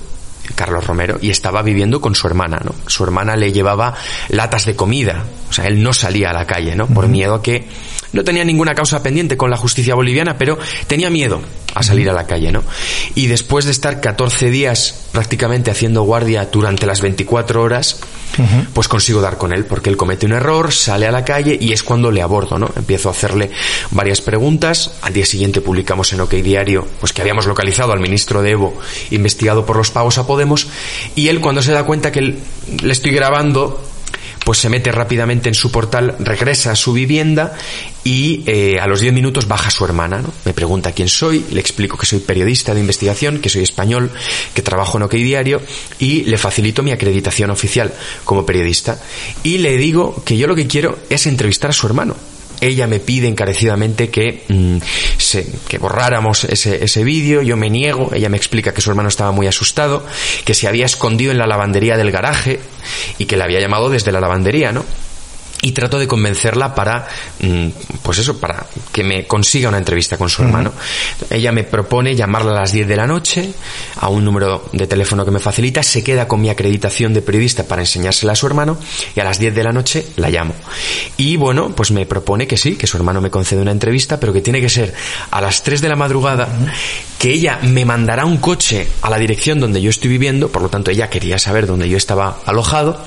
Carlos 0.54 0.86
Romero 0.86 1.18
y 1.22 1.30
estaba 1.30 1.62
viviendo 1.62 2.02
con 2.02 2.16
su 2.16 2.28
hermana, 2.28 2.62
¿no? 2.64 2.74
Su 2.88 3.04
hermana 3.04 3.36
le 3.36 3.52
llevaba 3.52 3.96
latas 4.30 4.66
de 4.66 4.76
comida, 4.76 5.24
o 5.50 5.54
sea, 5.54 5.66
él 5.66 5.82
no 5.84 5.94
salía 5.94 6.30
a 6.30 6.34
la 6.34 6.46
calle, 6.46 6.76
¿no? 6.76 6.88
Por 6.88 7.08
miedo 7.08 7.36
a 7.36 7.42
que 7.42 7.68
no 8.14 8.24
tenía 8.24 8.44
ninguna 8.44 8.74
causa 8.74 9.02
pendiente 9.04 9.38
con 9.38 9.50
la 9.50 9.58
justicia 9.58 9.96
boliviana, 9.96 10.38
pero 10.38 10.58
tenía 10.88 11.10
miedo 11.10 11.42
a 11.74 11.84
salir 11.84 12.10
a 12.10 12.14
la 12.14 12.28
calle, 12.28 12.52
¿no? 12.52 12.64
Y 13.16 13.28
después 13.28 13.66
de 13.66 13.72
estar 13.72 14.02
14 14.02 14.50
días 14.50 15.08
prácticamente 15.12 15.72
haciendo 15.72 16.04
guardia 16.04 16.48
durante 16.52 16.86
las 16.86 17.02
24 17.02 17.62
horas, 17.62 18.00
pues 18.74 18.88
consigo 18.88 19.22
dar 19.22 19.38
con 19.38 19.54
él, 19.54 19.66
porque 19.66 19.90
él 19.90 19.98
comete 19.98 20.26
un 20.26 20.32
error, 20.34 20.72
sale 20.72 21.06
a 21.08 21.12
la 21.12 21.26
calle 21.26 21.58
y 21.60 21.74
es 21.74 21.84
cuando 21.84 22.12
le 22.12 22.22
abordo, 22.22 22.58
¿no? 22.58 22.72
Empiezo 22.76 23.10
a 23.10 23.12
hacerle 23.12 23.52
varias 23.92 24.22
preguntas, 24.22 24.96
al 25.02 25.14
día 25.14 25.26
siguiente 25.26 25.62
publicamos 25.62 26.12
en 26.14 26.22
OK 26.22 26.34
Diario, 26.36 26.88
pues 27.00 27.14
que 27.14 27.22
habíamos 27.22 27.46
localizado 27.46 27.92
al 27.94 28.00
ministro 28.00 28.42
de 28.42 28.52
Evo 28.52 28.78
investigado 29.12 29.66
por 29.66 29.78
los 29.78 29.92
pagos 29.92 30.18
a 30.18 30.28
Podemos, 30.28 30.68
y 31.16 31.28
él 31.28 31.42
cuando 31.42 31.62
se 31.62 31.72
da 31.72 31.84
cuenta 31.84 32.12
que 32.12 32.22
le 32.22 32.92
estoy 32.92 33.12
grabando, 33.12 33.82
pues 34.44 34.60
se 34.60 34.70
mete 34.70 34.92
rápidamente 34.92 35.50
en 35.50 35.56
su 35.56 35.72
portal, 35.72 36.16
regresa 36.20 36.72
a 36.72 36.76
su 36.76 36.94
vivienda 36.94 37.54
y 38.04 38.44
eh, 38.48 38.80
a 38.80 38.88
los 38.88 39.00
10 39.02 39.14
minutos 39.14 39.48
baja 39.48 39.70
su 39.70 39.86
hermana. 39.86 40.22
¿no? 40.22 40.34
Me 40.46 40.54
pregunta 40.54 40.92
quién 40.92 41.08
soy, 41.08 41.46
le 41.52 41.60
explico 41.60 41.98
que 41.98 42.06
soy 42.06 42.20
periodista 42.20 42.74
de 42.74 42.80
investigación, 42.80 43.40
que 43.40 43.50
soy 43.50 43.64
español, 43.64 44.12
que 44.54 44.62
trabajo 44.62 44.98
en 44.98 45.04
OK 45.04 45.14
Diario 45.14 45.62
y 46.00 46.24
le 46.24 46.38
facilito 46.38 46.84
mi 46.84 46.92
acreditación 46.92 47.52
oficial 47.52 47.94
como 48.26 48.46
periodista. 48.46 49.00
Y 49.44 49.60
le 49.60 49.78
digo 49.78 50.24
que 50.26 50.38
yo 50.38 50.48
lo 50.48 50.56
que 50.56 50.68
quiero 50.68 50.98
es 51.10 51.28
entrevistar 51.28 51.70
a 51.70 51.74
su 51.74 51.88
hermano 51.88 52.16
ella 52.62 52.86
me 52.86 53.00
pide 53.00 53.28
encarecidamente 53.28 54.10
que, 54.10 54.44
mm, 54.48 54.78
se, 55.18 55.48
que 55.68 55.80
borráramos 55.80 56.44
ese, 56.44 56.84
ese 56.84 57.04
vídeo, 57.04 57.42
yo 57.42 57.58
me 57.58 57.72
niego, 57.72 58.12
ella 58.14 58.30
me 58.30 58.38
explica 58.38 58.72
que 58.72 58.82
su 58.82 58.92
hermano 58.92 59.10
estaba 59.10 59.32
muy 59.32 59.48
asustado, 59.48 60.06
que 60.46 60.54
se 60.54 60.68
había 60.68 60.86
escondido 60.86 61.32
en 61.32 61.40
la 61.40 61.48
lavandería 61.48 61.98
del 61.98 62.12
garaje 62.12 62.60
y 63.18 63.26
que 63.26 63.38
le 63.38 63.44
había 63.44 63.60
llamado 63.60 63.90
desde 63.90 64.12
la 64.12 64.20
lavandería, 64.20 64.72
¿no? 64.72 64.86
Y 65.62 65.72
trato 65.72 66.00
de 66.00 66.08
convencerla 66.08 66.74
para, 66.74 67.08
mm, 67.40 67.68
pues 68.02 68.18
eso, 68.18 68.40
para 68.40 68.66
que 68.92 69.04
me 69.04 69.28
consiga 69.28 69.70
una 69.70 69.78
entrevista 69.78 70.18
con 70.18 70.30
su 70.30 70.42
hermano. 70.42 70.74
Ella 71.30 71.52
me 71.52 71.64
propone 71.64 72.16
llamarla 72.16 72.52
a 72.52 72.62
las 72.62 72.72
10 72.72 72.88
de 72.88 72.96
la 72.96 73.08
noche 73.08 73.54
a 73.98 74.10
un 74.10 74.26
número 74.26 74.70
de 74.74 74.88
teléfono 74.88 75.24
que 75.24 75.32
me 75.32 75.40
facilita, 75.40 75.84
se 75.84 76.04
queda 76.04 76.28
con 76.28 76.42
mi 76.42 76.50
acreditación 76.50 77.14
de 77.14 77.22
periodista 77.22 77.68
para 77.68 77.82
enseñársela 77.82 78.34
a 78.34 78.36
su 78.36 78.48
hermano 78.48 78.78
y 79.16 79.20
a 79.20 79.24
las 79.24 79.40
10 79.40 79.54
de 79.54 79.64
la 79.64 79.72
noche 79.72 80.08
la 80.16 80.30
llamo. 80.30 80.56
Y 81.18 81.38
bueno, 81.38 81.74
pues 81.76 81.92
me 81.92 82.06
propone 82.06 82.48
que 82.48 82.58
sí, 82.58 82.76
que 82.76 82.88
su 82.88 82.98
hermano 82.98 83.22
me 83.22 83.30
concede 83.30 83.62
una 83.62 83.72
entrevista, 83.72 84.20
pero 84.20 84.34
que 84.34 84.42
tiene 84.42 84.62
que 84.62 84.70
ser 84.70 84.94
a 85.30 85.42
las 85.42 85.64
3 85.64 85.82
de 85.82 85.90
la 85.90 85.96
madrugada, 85.96 86.48
que 87.20 87.32
ella 87.32 87.60
me 87.62 87.86
mandará 87.86 88.26
un 88.26 88.38
coche 88.38 88.88
a 89.02 89.10
la 89.10 89.20
dirección 89.20 89.60
donde 89.60 89.82
yo 89.82 89.90
estoy 89.90 90.10
viviendo, 90.10 90.50
por 90.52 90.64
lo 90.64 90.70
tanto 90.70 90.90
ella 90.90 91.10
quería 91.10 91.38
saber 91.38 91.68
dónde 91.68 91.88
yo 91.88 91.98
estaba 91.98 92.40
alojado 92.46 93.04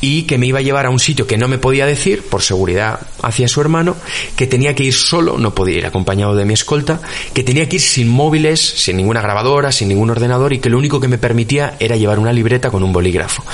y 0.00 0.22
que 0.24 0.38
me 0.38 0.46
iba 0.46 0.60
a 0.60 0.62
llevar 0.62 0.86
a 0.86 0.90
un 0.90 1.00
sitio 1.00 1.26
que 1.26 1.36
no 1.36 1.48
me 1.48 1.58
podía 1.58 1.71
decir, 1.80 2.22
por 2.22 2.42
seguridad 2.42 3.00
hacia 3.22 3.48
su 3.48 3.60
hermano, 3.60 3.96
que 4.36 4.46
tenía 4.46 4.74
que 4.74 4.84
ir 4.84 4.94
solo, 4.94 5.38
no 5.38 5.54
podía 5.54 5.78
ir 5.78 5.86
acompañado 5.86 6.34
de 6.34 6.44
mi 6.44 6.54
escolta, 6.54 7.00
que 7.32 7.42
tenía 7.42 7.68
que 7.68 7.76
ir 7.76 7.82
sin 7.82 8.08
móviles, 8.08 8.60
sin 8.60 8.96
ninguna 8.96 9.22
grabadora, 9.22 9.72
sin 9.72 9.88
ningún 9.88 10.10
ordenador 10.10 10.52
y 10.52 10.58
que 10.58 10.70
lo 10.70 10.78
único 10.78 11.00
que 11.00 11.08
me 11.08 11.18
permitía 11.18 11.76
era 11.80 11.96
llevar 11.96 12.18
una 12.18 12.32
libreta 12.32 12.70
con 12.70 12.82
un 12.82 12.92
bolígrafo. 12.92 13.44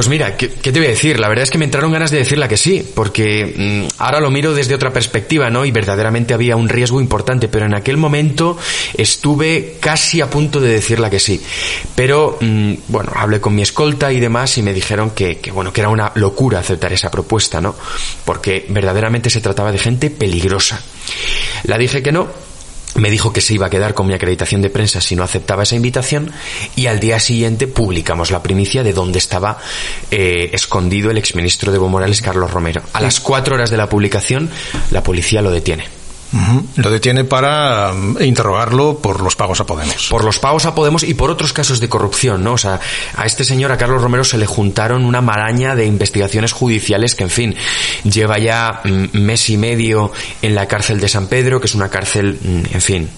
Pues 0.00 0.08
mira, 0.08 0.34
¿qué, 0.34 0.48
te 0.48 0.70
voy 0.70 0.86
a 0.86 0.88
decir? 0.88 1.20
La 1.20 1.28
verdad 1.28 1.42
es 1.42 1.50
que 1.50 1.58
me 1.58 1.66
entraron 1.66 1.92
ganas 1.92 2.10
de 2.10 2.16
decirla 2.16 2.48
que 2.48 2.56
sí, 2.56 2.90
porque 2.94 3.54
mm, 3.54 4.00
ahora 4.02 4.18
lo 4.18 4.30
miro 4.30 4.54
desde 4.54 4.74
otra 4.74 4.94
perspectiva, 4.94 5.50
¿no? 5.50 5.66
Y 5.66 5.72
verdaderamente 5.72 6.32
había 6.32 6.56
un 6.56 6.70
riesgo 6.70 7.02
importante, 7.02 7.48
pero 7.48 7.66
en 7.66 7.74
aquel 7.74 7.98
momento 7.98 8.56
estuve 8.94 9.76
casi 9.78 10.22
a 10.22 10.30
punto 10.30 10.58
de 10.58 10.72
decirla 10.72 11.10
que 11.10 11.20
sí. 11.20 11.42
Pero, 11.94 12.38
mm, 12.40 12.72
bueno, 12.88 13.12
hablé 13.14 13.42
con 13.42 13.54
mi 13.54 13.60
escolta 13.60 14.10
y 14.10 14.20
demás 14.20 14.56
y 14.56 14.62
me 14.62 14.72
dijeron 14.72 15.10
que, 15.10 15.36
que, 15.36 15.50
bueno, 15.50 15.70
que 15.70 15.82
era 15.82 15.90
una 15.90 16.12
locura 16.14 16.60
aceptar 16.60 16.94
esa 16.94 17.10
propuesta, 17.10 17.60
¿no? 17.60 17.76
Porque 18.24 18.64
verdaderamente 18.70 19.28
se 19.28 19.42
trataba 19.42 19.70
de 19.70 19.80
gente 19.80 20.08
peligrosa. 20.08 20.82
La 21.64 21.76
dije 21.76 22.02
que 22.02 22.10
no, 22.10 22.30
me 22.96 23.10
dijo 23.10 23.32
que 23.32 23.40
se 23.40 23.54
iba 23.54 23.66
a 23.66 23.70
quedar 23.70 23.94
con 23.94 24.06
mi 24.06 24.14
acreditación 24.14 24.62
de 24.62 24.70
prensa 24.70 25.00
si 25.00 25.16
no 25.16 25.22
aceptaba 25.22 25.62
esa 25.62 25.76
invitación 25.76 26.30
y 26.76 26.86
al 26.86 27.00
día 27.00 27.20
siguiente 27.20 27.66
publicamos 27.66 28.30
la 28.30 28.42
primicia 28.42 28.82
de 28.82 28.92
dónde 28.92 29.18
estaba 29.18 29.58
eh, 30.10 30.50
escondido 30.52 31.10
el 31.10 31.18
exministro 31.18 31.70
de 31.70 31.76
Evo 31.76 31.88
Morales, 31.88 32.22
Carlos 32.22 32.50
Romero. 32.50 32.82
A 32.92 33.00
las 33.00 33.20
cuatro 33.20 33.54
horas 33.54 33.70
de 33.70 33.76
la 33.76 33.88
publicación, 33.88 34.50
la 34.90 35.02
policía 35.02 35.42
lo 35.42 35.50
detiene. 35.50 35.99
Lo 36.76 36.90
detiene 36.90 37.24
para 37.24 37.92
mm, 37.92 38.22
interrogarlo 38.22 38.98
por 38.98 39.20
los 39.20 39.34
pagos 39.34 39.60
a 39.60 39.66
Podemos. 39.66 40.08
Por 40.08 40.24
los 40.24 40.38
pagos 40.38 40.64
a 40.64 40.74
Podemos 40.74 41.02
y 41.02 41.14
por 41.14 41.30
otros 41.30 41.52
casos 41.52 41.80
de 41.80 41.88
corrupción, 41.88 42.44
¿no? 42.44 42.52
O 42.52 42.58
sea, 42.58 42.80
a 43.16 43.26
este 43.26 43.44
señor, 43.44 43.72
a 43.72 43.76
Carlos 43.76 44.00
Romero, 44.00 44.22
se 44.22 44.38
le 44.38 44.46
juntaron 44.46 45.04
una 45.04 45.20
maraña 45.20 45.74
de 45.74 45.86
investigaciones 45.86 46.52
judiciales 46.52 47.14
que, 47.14 47.24
en 47.24 47.30
fin, 47.30 47.56
lleva 48.04 48.38
ya 48.38 48.80
mm, 48.84 49.18
mes 49.18 49.50
y 49.50 49.56
medio 49.56 50.12
en 50.42 50.54
la 50.54 50.68
cárcel 50.68 51.00
de 51.00 51.08
San 51.08 51.26
Pedro, 51.26 51.60
que 51.60 51.66
es 51.66 51.74
una 51.74 51.88
cárcel, 51.88 52.38
mm, 52.40 52.74
en 52.74 52.80
fin, 52.80 53.10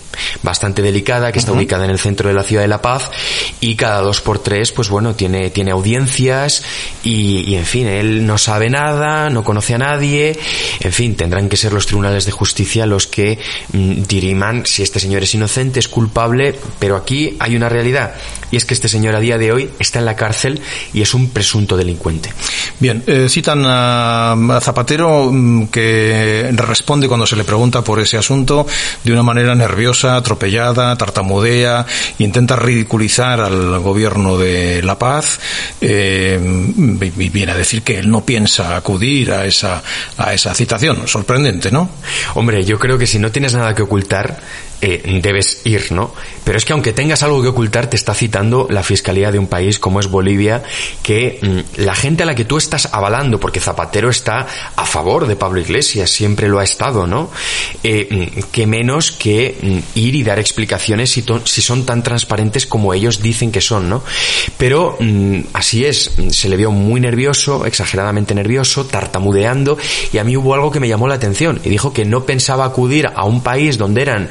bastante 0.42 0.83
delicada, 0.83 1.33
que 1.33 1.38
está 1.38 1.52
ubicada 1.52 1.85
en 1.85 1.90
el 1.90 1.99
centro 1.99 2.28
de 2.28 2.35
la 2.35 2.42
ciudad 2.42 2.62
de 2.62 2.69
La 2.69 2.83
Paz, 2.83 3.11
y 3.61 3.76
cada 3.76 4.00
dos 4.00 4.21
por 4.21 4.38
tres, 4.38 4.73
pues 4.73 4.88
bueno, 4.88 5.14
tiene, 5.14 5.50
tiene 5.50 5.71
audiencias, 5.71 6.64
y, 7.02 7.50
y 7.50 7.57
en 7.57 7.66
fin, 7.66 7.87
él 7.87 8.26
no 8.26 8.38
sabe 8.38 8.71
nada, 8.71 9.31
no 9.31 9.45
conoce 9.45 9.75
a 9.75 9.78
nadie, 9.78 10.38
en 10.81 10.92
fin, 10.92 11.16
tendrán 11.16 11.49
que 11.49 11.57
ser 11.57 11.73
los 11.73 11.87
tribunales 11.87 12.26
de 12.26 12.33
justicia 12.33 12.87
los 12.87 13.07
que 13.07 13.38
mm, 13.73 14.02
diriman 14.02 14.66
si 14.66 14.83
este 14.83 15.00
señor 15.00 15.23
es 15.23 15.35
inocente, 15.35 15.81
es 15.81 15.88
culpable, 15.88 16.54
pero 16.78 16.97
aquí 16.97 17.37
hay 17.38 17.57
una 17.57 17.69
realidad 17.69 18.14
y 18.52 18.57
es 18.57 18.64
que 18.66 18.75
este 18.75 18.88
señor 18.88 19.16
a 19.16 19.21
día 19.21 19.38
de 19.38 19.50
hoy 19.50 19.71
está 19.78 19.99
en 19.99 20.04
la 20.04 20.14
cárcel 20.14 20.61
y 20.92 21.00
es 21.00 21.14
un 21.14 21.31
presunto 21.31 21.76
delincuente. 21.76 22.33
Bien, 22.78 23.02
eh, 23.07 23.26
citan 23.28 23.62
a, 23.64 24.61
Zapatero 24.61 25.31
mm, 25.33 25.69
que 25.69 26.50
responde 26.52 27.09
cuando 27.09 27.26
se 27.26 27.35
le 27.35 27.45
pregunta 27.45 27.83
por 27.83 27.99
ese 27.99 28.19
asunto 28.19 28.66
de 29.02 29.12
una 29.12 29.23
manera 29.23 29.54
nerviosa, 29.54 30.02
atropellada, 30.05 30.97
tartamudea, 30.97 31.87
intenta 32.19 32.57
ridiculizar 32.57 33.41
al 33.41 33.79
gobierno 33.81 34.39
de 34.39 34.83
La 34.83 34.99
Paz 34.99 35.41
eh, 35.81 36.39
y 37.17 37.29
viene 37.29 37.53
a 37.53 37.57
decir 37.57 37.83
que 37.83 37.99
él 37.99 38.11
no 38.11 38.25
piensa 38.25 38.77
acudir 38.77 39.33
a 39.33 39.47
esa, 39.47 39.83
a 40.17 40.35
esa 40.35 40.55
citación. 40.55 41.07
Sorprendente, 41.07 41.71
¿no? 41.71 41.91
Hombre, 42.35 42.65
yo 42.65 42.79
creo 42.79 42.99
que 42.99 43.07
si 43.07 43.19
no 43.19 43.31
tienes 43.31 43.55
nada 43.55 43.75
que 43.75 43.83
ocultar, 43.83 44.41
eh, 44.85 45.21
debes 45.23 45.61
ir, 45.65 45.93
¿no? 45.93 46.12
Pero 46.43 46.59
es 46.59 46.65
que 46.65 46.73
aunque 46.73 46.93
tengas 46.93 47.23
algo 47.23 47.41
que 47.41 47.47
ocultar, 47.47 47.89
te 47.89 47.95
está 47.95 48.15
citando 48.15 48.67
la 48.69 48.83
fiscalía 48.83 49.31
de 49.31 49.39
un 49.39 49.47
país 49.47 49.79
como 49.79 50.01
es 50.01 50.09
Bolivia, 50.09 50.65
que 51.05 51.39
mm, 51.41 51.83
la 51.83 51.95
gente 51.95 52.25
a 52.25 52.27
la 52.27 52.35
que 52.35 52.45
tú 52.45 52.57
estás 52.57 52.89
avalando, 52.93 53.39
porque 53.39 53.61
Zapatero 53.61 54.11
está 54.11 54.45
a 54.75 54.85
favor 54.85 55.29
de 55.29 55.37
Pablo 55.37 55.61
Iglesias, 55.61 56.11
siempre 56.11 56.49
lo 56.49 56.59
ha 56.59 56.65
estado, 56.65 57.07
¿no? 57.07 57.31
Eh, 57.85 58.33
mm, 58.35 58.51
que 58.51 58.67
menos 58.67 59.12
que 59.12 59.57
mm, 59.62 59.99
ir 59.99 60.17
y 60.17 60.25
dar 60.25 60.41
explicaciones 60.41 61.11
si, 61.11 61.25
si, 61.45 61.62
son 61.62 61.87
tan 61.87 62.03
transparentes 62.03 62.67
como 62.67 62.93
ellos 62.93 63.23
dicen 63.23 63.53
que 63.53 63.61
son, 63.61 63.89
¿no? 63.89 64.03
Pero 64.59 64.99
así 65.53 65.85
es, 65.85 66.11
se 66.31 66.49
le 66.49 66.57
vio 66.57 66.73
muy 66.73 67.01
nervioso, 67.01 67.67
exageradamente 67.67 68.35
nervioso, 68.35 68.85
tartamudeando, 68.87 69.79
y 70.12 70.19
a 70.19 70.25
mí 70.25 70.37
hubo 70.37 70.55
algo 70.55 70.73
que 70.73 70.81
me 70.81 70.89
llamó 70.89 71.07
la 71.07 71.15
atención, 71.15 71.61
y 71.65 71.69
dijo 71.69 71.93
que 71.93 72.05
no 72.05 72.25
pensaba 72.25 72.65
acudir 72.65 73.07
a 73.15 73.25
un 73.25 73.43
país 73.43 73.79
donde 73.79 74.03
eran 74.03 74.29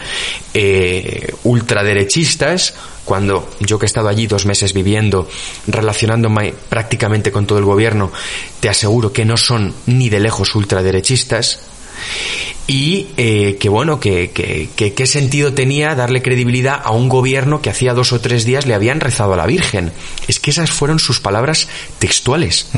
eh, 0.53 1.33
ultraderechistas, 1.43 2.73
cuando 3.05 3.49
yo 3.59 3.79
que 3.79 3.85
he 3.85 3.87
estado 3.87 4.07
allí 4.07 4.27
dos 4.27 4.45
meses 4.45 4.73
viviendo, 4.73 5.27
relacionándome 5.67 6.53
prácticamente 6.69 7.31
con 7.31 7.45
todo 7.45 7.59
el 7.59 7.65
gobierno, 7.65 8.11
te 8.59 8.69
aseguro 8.69 9.11
que 9.11 9.25
no 9.25 9.37
son 9.37 9.73
ni 9.87 10.09
de 10.09 10.19
lejos 10.19 10.55
ultraderechistas, 10.55 11.70
y 12.67 13.07
eh, 13.17 13.57
que 13.59 13.67
bueno, 13.67 13.99
que, 13.99 14.31
que, 14.31 14.93
qué 14.93 15.07
sentido 15.07 15.53
tenía 15.53 15.93
darle 15.93 16.21
credibilidad 16.21 16.79
a 16.81 16.91
un 16.91 17.09
gobierno 17.09 17.61
que 17.61 17.69
hacía 17.69 17.93
dos 17.93 18.13
o 18.13 18.21
tres 18.21 18.45
días 18.45 18.65
le 18.65 18.73
habían 18.73 19.01
rezado 19.01 19.33
a 19.33 19.37
la 19.37 19.45
Virgen. 19.45 19.91
Es 20.29 20.39
que 20.39 20.51
esas 20.51 20.71
fueron 20.71 20.97
sus 20.97 21.19
palabras 21.19 21.67
textuales. 21.99 22.69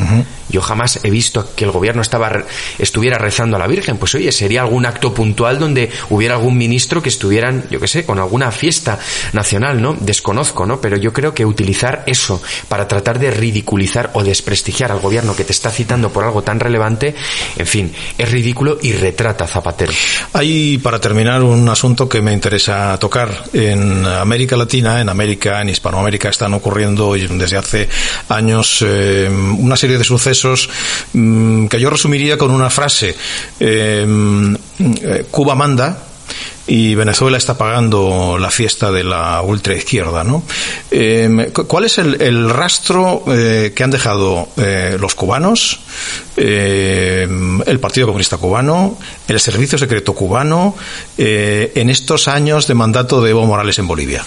Yo 0.49 0.61
jamás 0.61 0.99
he 1.03 1.11
visto 1.11 1.47
que 1.55 1.65
el 1.65 1.71
gobierno 1.71 2.01
estaba, 2.01 2.43
estuviera 2.79 3.19
rezando 3.19 3.57
a 3.57 3.59
la 3.59 3.67
Virgen. 3.67 3.97
Pues 3.97 4.15
oye, 4.15 4.31
sería 4.31 4.61
algún 4.61 4.85
acto 4.87 5.13
puntual 5.13 5.59
donde 5.59 5.91
hubiera 6.09 6.35
algún 6.35 6.57
ministro 6.57 7.03
que 7.03 7.09
estuvieran, 7.09 7.65
yo 7.69 7.79
qué 7.79 7.87
sé, 7.87 8.03
con 8.03 8.17
alguna 8.17 8.51
fiesta 8.51 8.97
nacional, 9.33 9.79
¿no? 9.79 9.95
Desconozco, 9.99 10.65
¿no? 10.65 10.81
Pero 10.81 10.97
yo 10.97 11.13
creo 11.13 11.35
que 11.35 11.45
utilizar 11.45 12.03
eso 12.07 12.41
para 12.67 12.87
tratar 12.87 13.19
de 13.19 13.29
ridiculizar 13.29 14.09
o 14.13 14.23
desprestigiar 14.23 14.91
al 14.91 14.99
gobierno 14.99 15.35
que 15.35 15.43
te 15.43 15.51
está 15.51 15.69
citando 15.69 16.11
por 16.11 16.23
algo 16.23 16.41
tan 16.41 16.59
relevante, 16.59 17.13
en 17.57 17.67
fin, 17.67 17.93
es 18.17 18.31
ridículo 18.31 18.79
y 18.81 18.91
retrata 19.13 19.45
Zapatero 19.45 19.93
hay, 20.33 20.79
para 20.79 20.99
terminar, 20.99 21.43
un 21.43 21.69
asunto 21.69 22.09
que 22.09 22.21
me 22.21 22.33
interesa 22.33 22.97
tocar. 22.99 23.43
En 23.53 24.05
América 24.05 24.57
Latina, 24.57 24.99
en 24.99 25.09
América, 25.09 25.61
en 25.61 25.69
Hispanoamérica, 25.69 26.29
están 26.29 26.53
ocurriendo 26.55 27.13
desde 27.13 27.57
hace 27.57 27.89
años 28.29 28.83
eh, 28.85 29.29
una 29.29 29.75
serie 29.75 29.97
de 29.97 30.03
sucesos 30.03 30.69
mm, 31.13 31.67
que 31.67 31.79
yo 31.79 31.89
resumiría 31.89 32.37
con 32.37 32.49
una 32.49 32.69
frase. 32.71 33.15
Eh, 33.59 34.05
mm, 34.07 34.55
eh, 34.79 35.25
Cuba 35.29 35.53
manda, 35.53 35.97
y 36.65 36.95
Venezuela 36.95 37.37
está 37.37 37.57
pagando 37.57 38.37
la 38.39 38.49
fiesta 38.49 38.91
de 38.91 39.03
la 39.03 39.41
ultraizquierda, 39.41 40.23
¿no? 40.23 40.43
Eh, 40.91 41.51
¿Cuál 41.67 41.85
es 41.85 41.97
el, 41.97 42.49
rastro 42.49 43.23
eh, 43.27 43.73
que 43.75 43.83
han 43.83 43.91
dejado 43.91 44.47
eh, 44.57 44.97
los 44.99 45.15
cubanos, 45.15 45.81
el 46.35 47.79
Partido 47.79 48.07
Comunista 48.07 48.37
Cubano, 48.37 48.97
el 49.27 49.39
Servicio 49.39 49.77
Secreto 49.77 50.13
Cubano 50.13 50.75
en 51.17 51.89
estos 51.89 52.27
años 52.27 52.65
de 52.67 52.73
mandato 52.73 53.21
de 53.21 53.31
Evo 53.31 53.45
Morales 53.45 53.77
en 53.77 53.87
Bolivia? 53.87 54.23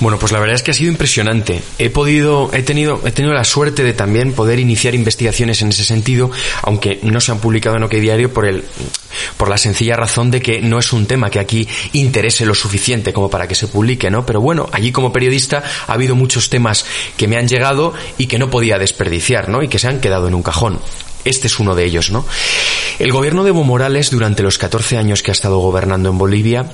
Bueno, 0.00 0.18
pues 0.18 0.32
la 0.32 0.38
verdad 0.38 0.56
es 0.56 0.62
que 0.62 0.70
ha 0.70 0.74
sido 0.74 0.90
impresionante. 0.90 1.62
He 1.78 1.90
podido, 1.90 2.50
he 2.52 2.62
tenido, 2.62 3.00
he 3.04 3.12
tenido 3.12 3.34
la 3.34 3.44
suerte 3.44 3.82
de 3.82 3.92
también 3.92 4.32
poder 4.32 4.58
iniciar 4.58 4.94
investigaciones 4.94 5.62
en 5.62 5.68
ese 5.68 5.84
sentido, 5.84 6.30
aunque 6.62 6.98
no 7.02 7.20
se 7.20 7.32
han 7.32 7.40
publicado 7.40 7.76
en 7.76 7.84
OK 7.84 7.94
Diario 7.94 8.32
por 8.32 8.46
el, 8.46 8.64
por 9.36 9.48
la 9.48 9.58
sencilla 9.58 9.96
razón 9.96 10.30
de 10.30 10.40
que 10.40 10.60
no 10.60 10.78
es 10.78 10.92
un 10.92 11.06
tema 11.06 11.30
que 11.30 11.38
aquí 11.38 11.68
interese 11.92 12.46
lo 12.46 12.54
suficiente 12.54 13.12
como 13.12 13.30
para 13.30 13.46
que 13.48 13.54
se 13.54 13.68
publique, 13.68 14.10
¿no? 14.10 14.26
Pero 14.26 14.40
bueno, 14.40 14.68
allí 14.72 14.92
como 14.92 15.12
periodista 15.12 15.62
ha 15.86 15.92
habido 15.92 16.14
muchos 16.14 16.50
temas 16.50 16.84
que 17.16 17.28
me 17.28 17.36
han 17.36 17.48
llegado 17.48 17.94
y 18.18 18.26
que 18.26 18.38
no 18.38 18.50
podía 18.50 18.78
desperdiciar, 18.78 19.48
¿no? 19.48 19.62
Y 19.62 19.68
que 19.68 19.78
se 19.78 19.88
han 19.88 20.00
quedado 20.00 20.28
en 20.28 20.34
un 20.34 20.42
cajón. 20.42 20.80
Este 21.24 21.46
es 21.46 21.60
uno 21.60 21.74
de 21.74 21.84
ellos, 21.84 22.10
¿no? 22.10 22.26
El 22.98 23.12
gobierno 23.12 23.44
de 23.44 23.50
Evo 23.50 23.62
Morales, 23.62 24.10
durante 24.10 24.42
los 24.42 24.58
14 24.58 24.98
años 24.98 25.22
que 25.22 25.30
ha 25.30 25.32
estado 25.32 25.58
gobernando 25.58 26.10
en 26.10 26.18
Bolivia, 26.18 26.66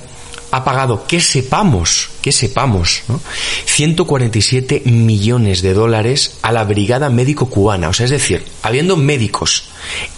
ha 0.51 0.63
pagado, 0.63 1.05
que 1.05 1.21
sepamos, 1.21 2.09
que 2.21 2.31
sepamos, 2.31 3.03
¿no? 3.07 3.21
147 3.65 4.83
millones 4.85 5.61
de 5.61 5.73
dólares 5.73 6.37
a 6.41 6.51
la 6.51 6.63
Brigada 6.63 7.09
Médico 7.09 7.49
Cubana. 7.49 7.89
O 7.89 7.93
sea, 7.93 8.05
es 8.05 8.11
decir, 8.11 8.43
habiendo 8.63 8.95
médicos 8.97 9.65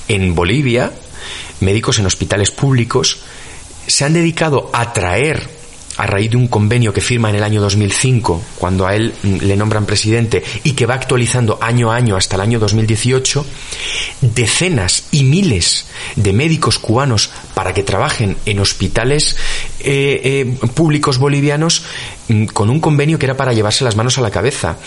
en 0.07 0.35
Bolivia, 0.35 0.91
médicos 1.59 1.99
en 1.99 2.05
hospitales 2.05 2.51
públicos, 2.51 3.19
se 3.87 4.05
han 4.05 4.13
dedicado 4.13 4.69
a 4.73 4.93
traer 4.93 5.60
a 6.01 6.07
raíz 6.07 6.31
de 6.31 6.37
un 6.37 6.47
convenio 6.47 6.91
que 6.91 6.99
firma 6.99 7.29
en 7.29 7.35
el 7.35 7.43
año 7.43 7.61
2005, 7.61 8.41
cuando 8.57 8.87
a 8.87 8.95
él 8.95 9.13
mm, 9.21 9.35
le 9.41 9.55
nombran 9.55 9.85
presidente, 9.85 10.43
y 10.63 10.71
que 10.71 10.87
va 10.87 10.95
actualizando 10.95 11.59
año 11.61 11.91
a 11.91 11.95
año 11.95 12.15
hasta 12.15 12.37
el 12.37 12.41
año 12.41 12.57
2018, 12.57 13.45
decenas 14.21 15.03
y 15.11 15.23
miles 15.23 15.85
de 16.15 16.33
médicos 16.33 16.79
cubanos 16.79 17.29
para 17.53 17.75
que 17.75 17.83
trabajen 17.83 18.35
en 18.47 18.59
hospitales 18.59 19.35
eh, 19.79 20.21
eh, 20.23 20.67
públicos 20.73 21.19
bolivianos 21.19 21.83
mm, 22.29 22.45
con 22.45 22.71
un 22.71 22.79
convenio 22.79 23.19
que 23.19 23.27
era 23.27 23.37
para 23.37 23.53
llevarse 23.53 23.83
las 23.83 23.95
manos 23.95 24.17
a 24.17 24.21
la 24.21 24.31
cabeza. 24.31 24.77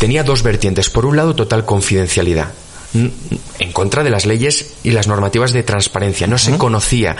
Tenía 0.00 0.24
dos 0.24 0.42
vertientes. 0.42 0.90
Por 0.90 1.06
un 1.06 1.16
lado, 1.16 1.36
total 1.36 1.64
confidencialidad 1.64 2.52
en 2.94 3.72
contra 3.72 4.04
de 4.04 4.10
las 4.10 4.24
leyes 4.24 4.74
y 4.84 4.92
las 4.92 5.08
normativas 5.08 5.52
de 5.52 5.62
transparencia. 5.62 6.26
No 6.26 6.38
se 6.38 6.56
conocía 6.56 7.16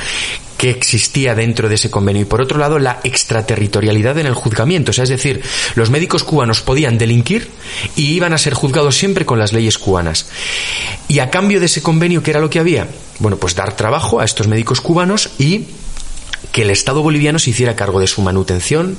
que 0.57 0.71
existía 0.71 1.35
dentro 1.35 1.69
de 1.69 1.75
ese 1.75 1.91
convenio 1.91 2.23
y 2.23 2.27
por 2.27 2.41
otro 2.41 2.59
lado 2.59 2.79
la 2.79 3.01
extraterritorialidad 3.03 4.19
en 4.19 4.27
el 4.27 4.35
juzgamiento, 4.35 4.91
o 4.91 4.95
sea, 4.95 5.05
es 5.05 5.11
decir, 5.11 5.43
los 5.75 5.91
médicos 5.91 6.23
cubanos 6.23 6.63
podían 6.63 6.97
delinquir 6.97 7.51
y 7.97 8.13
iban 8.13 8.33
a 8.33 8.39
ser 8.39 8.55
juzgados 8.55 8.97
siempre 8.97 9.27
con 9.27 9.39
las 9.39 9.53
leyes 9.53 9.79
cubanas. 9.79 10.27
Y 11.09 11.19
a 11.19 11.29
cambio 11.31 11.61
de 11.61 11.67
ese 11.67 11.83
convenio, 11.83 12.23
¿qué 12.23 12.31
era 12.31 12.41
lo 12.41 12.51
que 12.51 12.61
había? 12.61 12.89
Bueno, 13.19 13.37
pues 13.37 13.55
dar 13.55 13.77
trabajo 13.77 14.21
a 14.21 14.25
estos 14.25 14.47
médicos 14.47 14.81
cubanos 14.81 15.31
y 15.39 15.67
que 16.55 16.63
el 16.63 16.71
Estado 16.71 17.03
boliviano 17.03 17.41
se 17.41 17.51
hiciera 17.51 17.75
cargo 17.75 17.99
de 17.99 18.07
su 18.07 18.23
manutención 18.23 18.97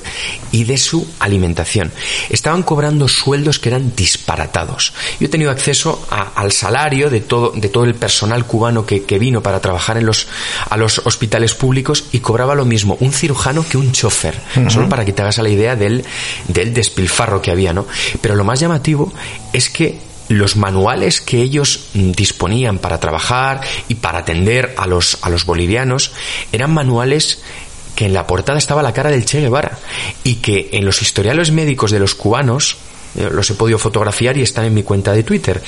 y 0.52 0.64
de 0.64 0.76
su 0.76 1.08
alimentación. 1.18 1.90
Estaban 2.28 2.62
cobrando 2.62 3.08
sueldos 3.08 3.58
que 3.58 3.70
eran 3.70 3.96
disparatados. 3.96 4.92
Yo 5.18 5.26
he 5.26 5.30
tenido 5.30 5.50
acceso 5.50 6.06
al 6.10 6.52
salario 6.52 7.08
de 7.08 7.22
todo, 7.22 7.52
de 7.56 7.70
todo 7.70 7.84
el 7.84 7.94
personal 7.94 8.46
cubano 8.46 8.84
que, 8.84 9.16
vino 9.18 9.42
para 9.42 9.62
trabajar 9.62 9.96
en 9.96 10.04
los, 10.04 10.28
a 10.68 10.76
los 10.76 11.00
hospitales 11.06 11.54
públicos 11.54 12.04
y 12.12 12.18
cobraba 12.18 12.54
lo 12.54 12.66
mismo 12.66 12.98
un 13.00 13.14
cirujano 13.14 13.64
que 13.66 13.78
un 13.78 13.90
chofer. 13.90 14.38
Solo 14.68 14.90
para 14.90 15.06
que 15.06 15.14
te 15.14 15.22
hagas 15.22 15.38
a 15.38 15.42
la 15.42 15.48
idea 15.48 15.76
del, 15.76 16.04
del 16.48 16.74
despilfarro 16.74 17.40
que 17.40 17.50
había, 17.50 17.72
¿no? 17.72 17.86
Pero 18.20 18.34
lo 18.34 18.44
más 18.44 18.60
llamativo 18.60 19.14
es 19.54 19.70
que 19.70 19.98
los 20.28 20.56
manuales 20.56 21.20
que 21.20 21.40
ellos 21.40 21.88
mm, 21.94 22.12
disponían 22.12 22.78
para 22.78 23.00
trabajar 23.00 23.60
y 23.88 23.96
para 23.96 24.18
atender 24.18 24.74
a 24.76 24.86
los, 24.86 25.18
a 25.22 25.30
los 25.30 25.46
bolivianos 25.46 26.12
eran 26.52 26.72
manuales 26.72 27.42
que 27.96 28.04
en 28.04 28.12
la 28.12 28.26
portada 28.26 28.58
estaba 28.58 28.82
la 28.82 28.92
cara 28.92 29.10
del 29.10 29.24
Che 29.24 29.40
Guevara 29.40 29.78
y 30.22 30.36
que 30.36 30.68
en 30.72 30.84
los 30.84 31.02
historiales 31.02 31.50
médicos 31.50 31.90
de 31.90 31.98
los 31.98 32.14
cubanos 32.14 32.76
eh, 33.16 33.28
los 33.32 33.48
he 33.50 33.54
podido 33.54 33.78
fotografiar 33.78 34.36
y 34.36 34.42
están 34.42 34.66
en 34.66 34.74
mi 34.74 34.82
cuenta 34.82 35.12
de 35.12 35.22
Twitter. 35.22 35.62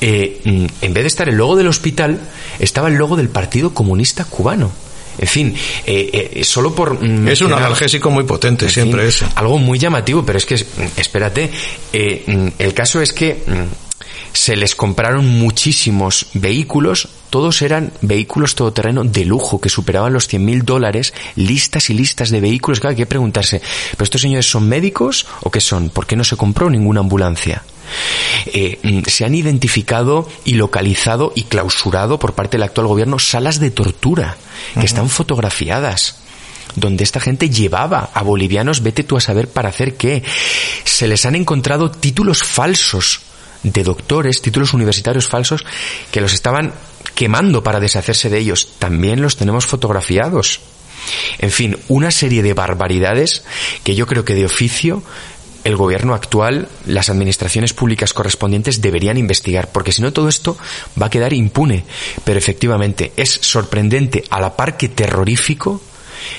Eh, 0.00 0.40
mm, 0.44 0.66
en 0.82 0.94
vez 0.94 1.04
de 1.04 1.08
estar 1.08 1.28
el 1.28 1.36
logo 1.36 1.56
del 1.56 1.66
hospital, 1.68 2.20
estaba 2.58 2.88
el 2.88 2.94
logo 2.94 3.16
del 3.16 3.30
Partido 3.30 3.72
Comunista 3.72 4.24
Cubano. 4.26 4.70
En 5.16 5.28
fin, 5.28 5.54
eh, 5.86 6.42
solo 6.44 6.74
por... 6.74 7.00
Mm, 7.00 7.28
es 7.28 7.40
un 7.40 7.52
analgésico 7.52 8.10
muy 8.10 8.24
potente, 8.24 8.68
siempre 8.68 9.06
es. 9.06 9.24
Algo 9.36 9.58
muy 9.58 9.78
llamativo, 9.78 10.26
pero 10.26 10.38
es 10.38 10.44
que, 10.44 10.54
espérate, 10.96 11.50
el 11.92 12.74
caso 12.74 13.00
es 13.00 13.12
que 13.12 13.42
se 14.32 14.56
les 14.56 14.74
compraron 14.74 15.26
muchísimos 15.26 16.26
vehículos, 16.34 17.08
todos 17.30 17.62
eran 17.62 17.92
vehículos 18.02 18.54
todoterreno 18.54 19.04
de 19.04 19.24
lujo 19.24 19.60
que 19.60 19.68
superaban 19.68 20.12
los 20.12 20.28
100.000 20.28 20.62
dólares, 20.64 21.14
listas 21.36 21.88
y 21.90 21.94
listas 21.94 22.30
de 22.30 22.40
vehículos. 22.40 22.80
Claro, 22.80 22.90
hay 22.90 22.96
que 22.96 23.06
preguntarse, 23.06 23.62
¿pero 23.92 24.04
estos 24.04 24.20
señores 24.20 24.50
son 24.50 24.68
médicos 24.68 25.26
o 25.40 25.50
qué 25.50 25.60
son? 25.60 25.88
¿Por 25.88 26.06
qué 26.06 26.16
no 26.16 26.24
se 26.24 26.36
compró 26.36 26.68
ninguna 26.68 27.00
ambulancia? 27.00 27.62
Eh, 28.46 28.78
mm, 28.82 29.02
se 29.06 29.24
han 29.24 29.34
identificado 29.34 30.28
y 30.44 30.54
localizado 30.54 31.32
y 31.34 31.44
clausurado 31.44 32.18
por 32.18 32.34
parte 32.34 32.56
del 32.56 32.64
actual 32.64 32.88
gobierno 32.88 33.18
salas 33.18 33.60
de 33.60 33.70
tortura 33.70 34.36
que 34.74 34.86
están 34.86 35.08
fotografiadas 35.08 36.18
donde 36.76 37.04
esta 37.04 37.20
gente 37.20 37.50
llevaba 37.50 38.10
a 38.12 38.22
bolivianos, 38.22 38.82
vete 38.82 39.04
tú 39.04 39.16
a 39.16 39.20
saber 39.20 39.48
para 39.48 39.68
hacer 39.68 39.96
qué. 39.96 40.24
Se 40.84 41.06
les 41.06 41.24
han 41.24 41.36
encontrado 41.36 41.90
títulos 41.90 42.42
falsos 42.42 43.20
de 43.64 43.82
doctores, 43.82 44.40
títulos 44.40 44.72
universitarios 44.72 45.26
falsos, 45.26 45.64
que 46.12 46.20
los 46.20 46.32
estaban 46.32 46.72
quemando 47.16 47.64
para 47.64 47.80
deshacerse 47.80 48.30
de 48.30 48.38
ellos. 48.38 48.74
También 48.78 49.20
los 49.20 49.36
tenemos 49.36 49.66
fotografiados. 49.66 50.60
En 51.38 51.50
fin, 51.50 51.76
una 51.88 52.10
serie 52.10 52.42
de 52.42 52.54
barbaridades 52.54 53.44
que 53.82 53.94
yo 53.94 54.06
creo 54.06 54.24
que 54.24 54.34
de 54.34 54.46
oficio 54.46 55.02
el 55.64 55.76
gobierno 55.76 56.12
actual, 56.12 56.68
las 56.86 57.08
administraciones 57.08 57.72
públicas 57.72 58.12
correspondientes 58.12 58.82
deberían 58.82 59.16
investigar, 59.16 59.72
porque 59.72 59.92
si 59.92 60.02
no 60.02 60.12
todo 60.12 60.28
esto 60.28 60.58
va 61.00 61.06
a 61.06 61.10
quedar 61.10 61.32
impune. 61.32 61.84
Pero 62.22 62.38
efectivamente 62.38 63.12
es 63.16 63.30
sorprendente 63.30 64.24
a 64.28 64.40
la 64.40 64.56
par 64.56 64.76
que 64.76 64.90
terrorífico 64.90 65.80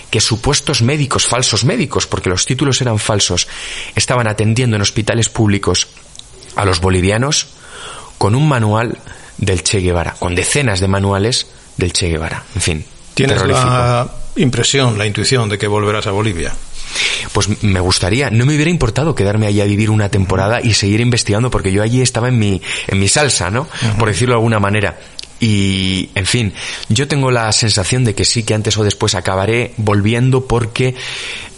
que 0.10 0.22
supuestos 0.22 0.82
médicos, 0.82 1.26
falsos 1.26 1.66
médicos, 1.66 2.08
porque 2.08 2.30
los 2.30 2.46
títulos 2.46 2.82
eran 2.82 3.00
falsos, 3.00 3.48
estaban 3.96 4.28
atendiendo 4.28 4.76
en 4.76 4.82
hospitales 4.82 5.30
públicos 5.30 5.88
a 6.56 6.66
los 6.66 6.82
bolivianos 6.82 7.48
con 8.18 8.36
un 8.36 8.48
manual 8.48 8.98
del 9.38 9.64
Che 9.64 9.80
Guevara, 9.80 10.16
con 10.18 10.36
decenas 10.36 10.80
de 10.80 10.88
manuales 10.88 11.48
del 11.78 11.94
Che 11.94 12.10
Guevara. 12.10 12.44
En 12.56 12.62
fin, 12.62 12.86
¿Tienes 13.14 13.42
la 13.46 14.10
impresión, 14.36 14.98
la 14.98 15.06
intuición 15.06 15.48
de 15.50 15.58
que 15.58 15.68
volverás 15.68 16.08
a 16.08 16.12
Bolivia? 16.12 16.54
Pues 17.34 17.64
me 17.64 17.80
gustaría, 17.80 18.30
no 18.30 18.46
me 18.46 18.56
hubiera 18.56 18.70
importado 18.70 19.16
quedarme 19.16 19.48
allí 19.48 19.62
a 19.62 19.66
vivir 19.66 19.90
una 19.90 20.10
temporada 20.10 20.62
y 20.62 20.74
seguir 20.74 21.02
investigando 21.02 21.50
porque 21.50 21.72
yo 21.72 21.82
allí 21.82 22.02
estaba 22.02 22.28
en 22.28 22.40
mi, 22.40 22.62
en 22.88 23.00
mi 23.00 23.08
salsa, 23.08 23.50
¿no? 23.50 23.68
Por 23.98 24.10
decirlo 24.10 24.34
de 24.34 24.38
alguna 24.38 24.60
manera. 24.60 24.98
Y, 25.40 26.10
en 26.16 26.26
fin, 26.26 26.54
yo 26.88 27.08
tengo 27.08 27.30
la 27.30 27.52
sensación 27.52 28.04
de 28.06 28.16
que 28.16 28.26
sí 28.26 28.44
que 28.44 28.54
antes 28.54 28.78
o 28.78 28.84
después 28.84 29.16
acabaré 29.16 29.74
volviendo 29.78 30.48
porque 30.48 30.96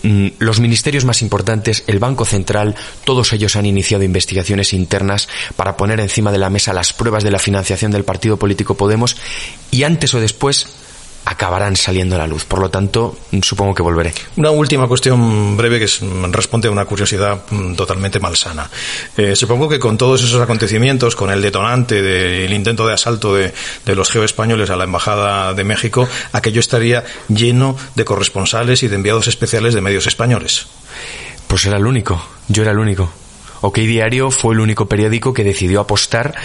mm, 0.04 0.28
los 0.40 0.60
ministerios 0.60 1.06
más 1.06 1.22
importantes, 1.22 1.84
el 1.88 2.00
Banco 2.00 2.26
Central, 2.26 2.76
todos 3.04 3.34
ellos 3.34 3.56
han 3.56 3.68
iniciado 3.68 4.04
investigaciones 4.04 4.74
internas 4.74 5.30
para 5.56 5.78
poner 5.78 6.00
encima 6.00 6.32
de 6.32 6.40
la 6.40 6.50
mesa 6.50 6.74
las 6.74 6.94
pruebas 6.94 7.24
de 7.24 7.32
la 7.32 7.40
financiación 7.40 7.92
del 7.92 8.04
partido 8.04 8.38
político 8.38 8.76
Podemos 8.76 9.16
y 9.70 9.84
antes 9.84 10.14
o 10.14 10.20
después 10.20 10.87
acabarán 11.28 11.76
saliendo 11.76 12.16
a 12.16 12.20
la 12.20 12.28
luz. 12.28 12.46
Por 12.46 12.60
lo 12.60 12.70
tanto, 12.70 13.18
supongo 13.42 13.76
que 13.76 13.84
volveré. 13.84 14.14
Una 14.38 14.50
última 14.52 14.88
cuestión 14.88 15.58
breve 15.58 15.78
que 15.80 15.88
responde 16.32 16.70
a 16.70 16.72
una 16.72 16.86
curiosidad 16.86 17.44
mm, 17.50 17.76
totalmente 17.76 18.20
malsana. 18.20 18.70
Eh, 19.18 19.36
supongo 19.36 19.68
que 19.68 19.78
con 19.78 19.98
todos 19.98 20.24
esos 20.24 20.42
acontecimientos, 20.42 21.18
con 21.18 21.30
el 21.30 21.42
detonante 21.42 22.02
del 22.02 22.54
intento 22.54 22.88
de 22.88 22.94
asalto 22.94 23.36
de, 23.36 23.54
de 23.86 23.96
los 23.96 24.10
geoespañoles 24.10 24.70
a 24.70 24.78
la 24.78 24.86
Embajada 24.86 25.54
de 25.54 25.66
México, 25.66 26.08
aquello 26.32 26.62
estaría 26.62 27.04
lleno 27.28 27.76
de 27.96 28.06
corresponsales 28.06 28.84
y 28.84 28.88
de 28.88 28.96
enviados 28.96 29.28
especiales 29.28 29.74
de 29.74 29.82
medios 29.82 30.08
españoles. 30.08 30.68
Pues 31.48 31.66
era 31.66 31.78
el 31.78 31.86
único. 31.86 32.22
Yo 32.48 32.64
era 32.64 32.72
el 32.72 32.80
único. 32.80 33.12
OK 33.62 33.80
Diario 33.80 34.32
fue 34.32 34.54
el 34.54 34.60
único 34.60 34.88
periódico 34.88 35.34
que 35.34 35.44
decidió 35.44 35.82
apostar 35.82 36.36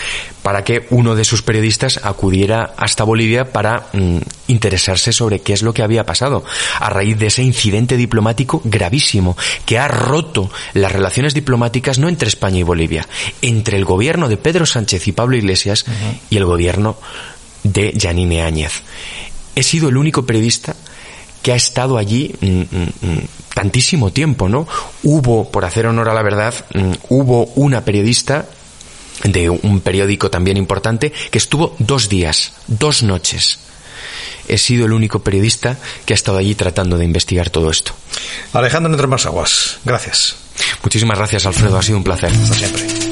para 0.42 0.64
que 0.64 0.86
uno 0.90 1.14
de 1.14 1.24
sus 1.24 1.42
periodistas 1.42 2.00
acudiera 2.02 2.74
hasta 2.76 3.04
Bolivia 3.04 3.52
para 3.52 3.88
mm, 3.92 4.18
interesarse 4.48 5.12
sobre 5.12 5.40
qué 5.40 5.52
es 5.52 5.62
lo 5.62 5.74
que 5.74 5.82
había 5.82 6.04
pasado 6.04 6.44
a 6.80 6.90
raíz 6.90 7.18
de 7.18 7.26
ese 7.26 7.42
incidente 7.42 7.96
diplomático 7.96 8.60
gravísimo 8.64 9.36
que 9.64 9.78
ha 9.78 9.88
roto 9.88 10.50
las 10.74 10.92
relaciones 10.92 11.34
diplomáticas 11.34 11.98
no 11.98 12.08
entre 12.08 12.28
España 12.28 12.58
y 12.58 12.62
Bolivia, 12.62 13.06
entre 13.40 13.76
el 13.76 13.84
gobierno 13.84 14.28
de 14.28 14.36
Pedro 14.36 14.66
Sánchez 14.66 15.06
y 15.08 15.12
Pablo 15.12 15.36
Iglesias 15.36 15.84
y 16.30 16.36
el 16.36 16.44
gobierno 16.44 16.96
de 17.62 17.94
Janine 17.98 18.42
Áñez. 18.42 18.82
He 19.54 19.62
sido 19.62 19.88
el 19.88 19.96
único 19.96 20.24
periodista 20.24 20.74
que 21.42 21.52
ha 21.52 21.56
estado 21.56 21.98
allí 21.98 22.34
mm, 22.40 22.46
mm, 22.46 23.20
tantísimo 23.54 24.12
tiempo, 24.12 24.48
¿no? 24.48 24.66
Hubo, 25.02 25.50
por 25.50 25.64
hacer 25.64 25.86
honor 25.86 26.08
a 26.08 26.14
la 26.14 26.22
verdad, 26.22 26.54
mm, 26.74 26.92
hubo 27.08 27.46
una 27.54 27.84
periodista 27.84 28.46
de 29.24 29.50
un 29.50 29.80
periódico 29.80 30.30
también 30.30 30.56
importante 30.56 31.12
que 31.30 31.38
estuvo 31.38 31.76
dos 31.78 32.08
días, 32.08 32.54
dos 32.66 33.02
noches. 33.02 33.58
He 34.48 34.58
sido 34.58 34.86
el 34.86 34.92
único 34.92 35.20
periodista 35.20 35.78
que 36.04 36.12
ha 36.12 36.16
estado 36.16 36.38
allí 36.38 36.54
tratando 36.54 36.98
de 36.98 37.04
investigar 37.04 37.50
todo 37.50 37.70
esto. 37.70 37.92
Alejandro 38.52 38.90
Entre 38.92 39.06
Más 39.06 39.26
Aguas, 39.26 39.78
gracias. 39.84 40.36
Muchísimas 40.82 41.18
gracias, 41.18 41.46
Alfredo. 41.46 41.78
Ha 41.78 41.82
sido 41.82 41.98
un 41.98 42.04
placer. 42.04 42.32
Hasta 42.32 42.54
siempre. 42.54 43.11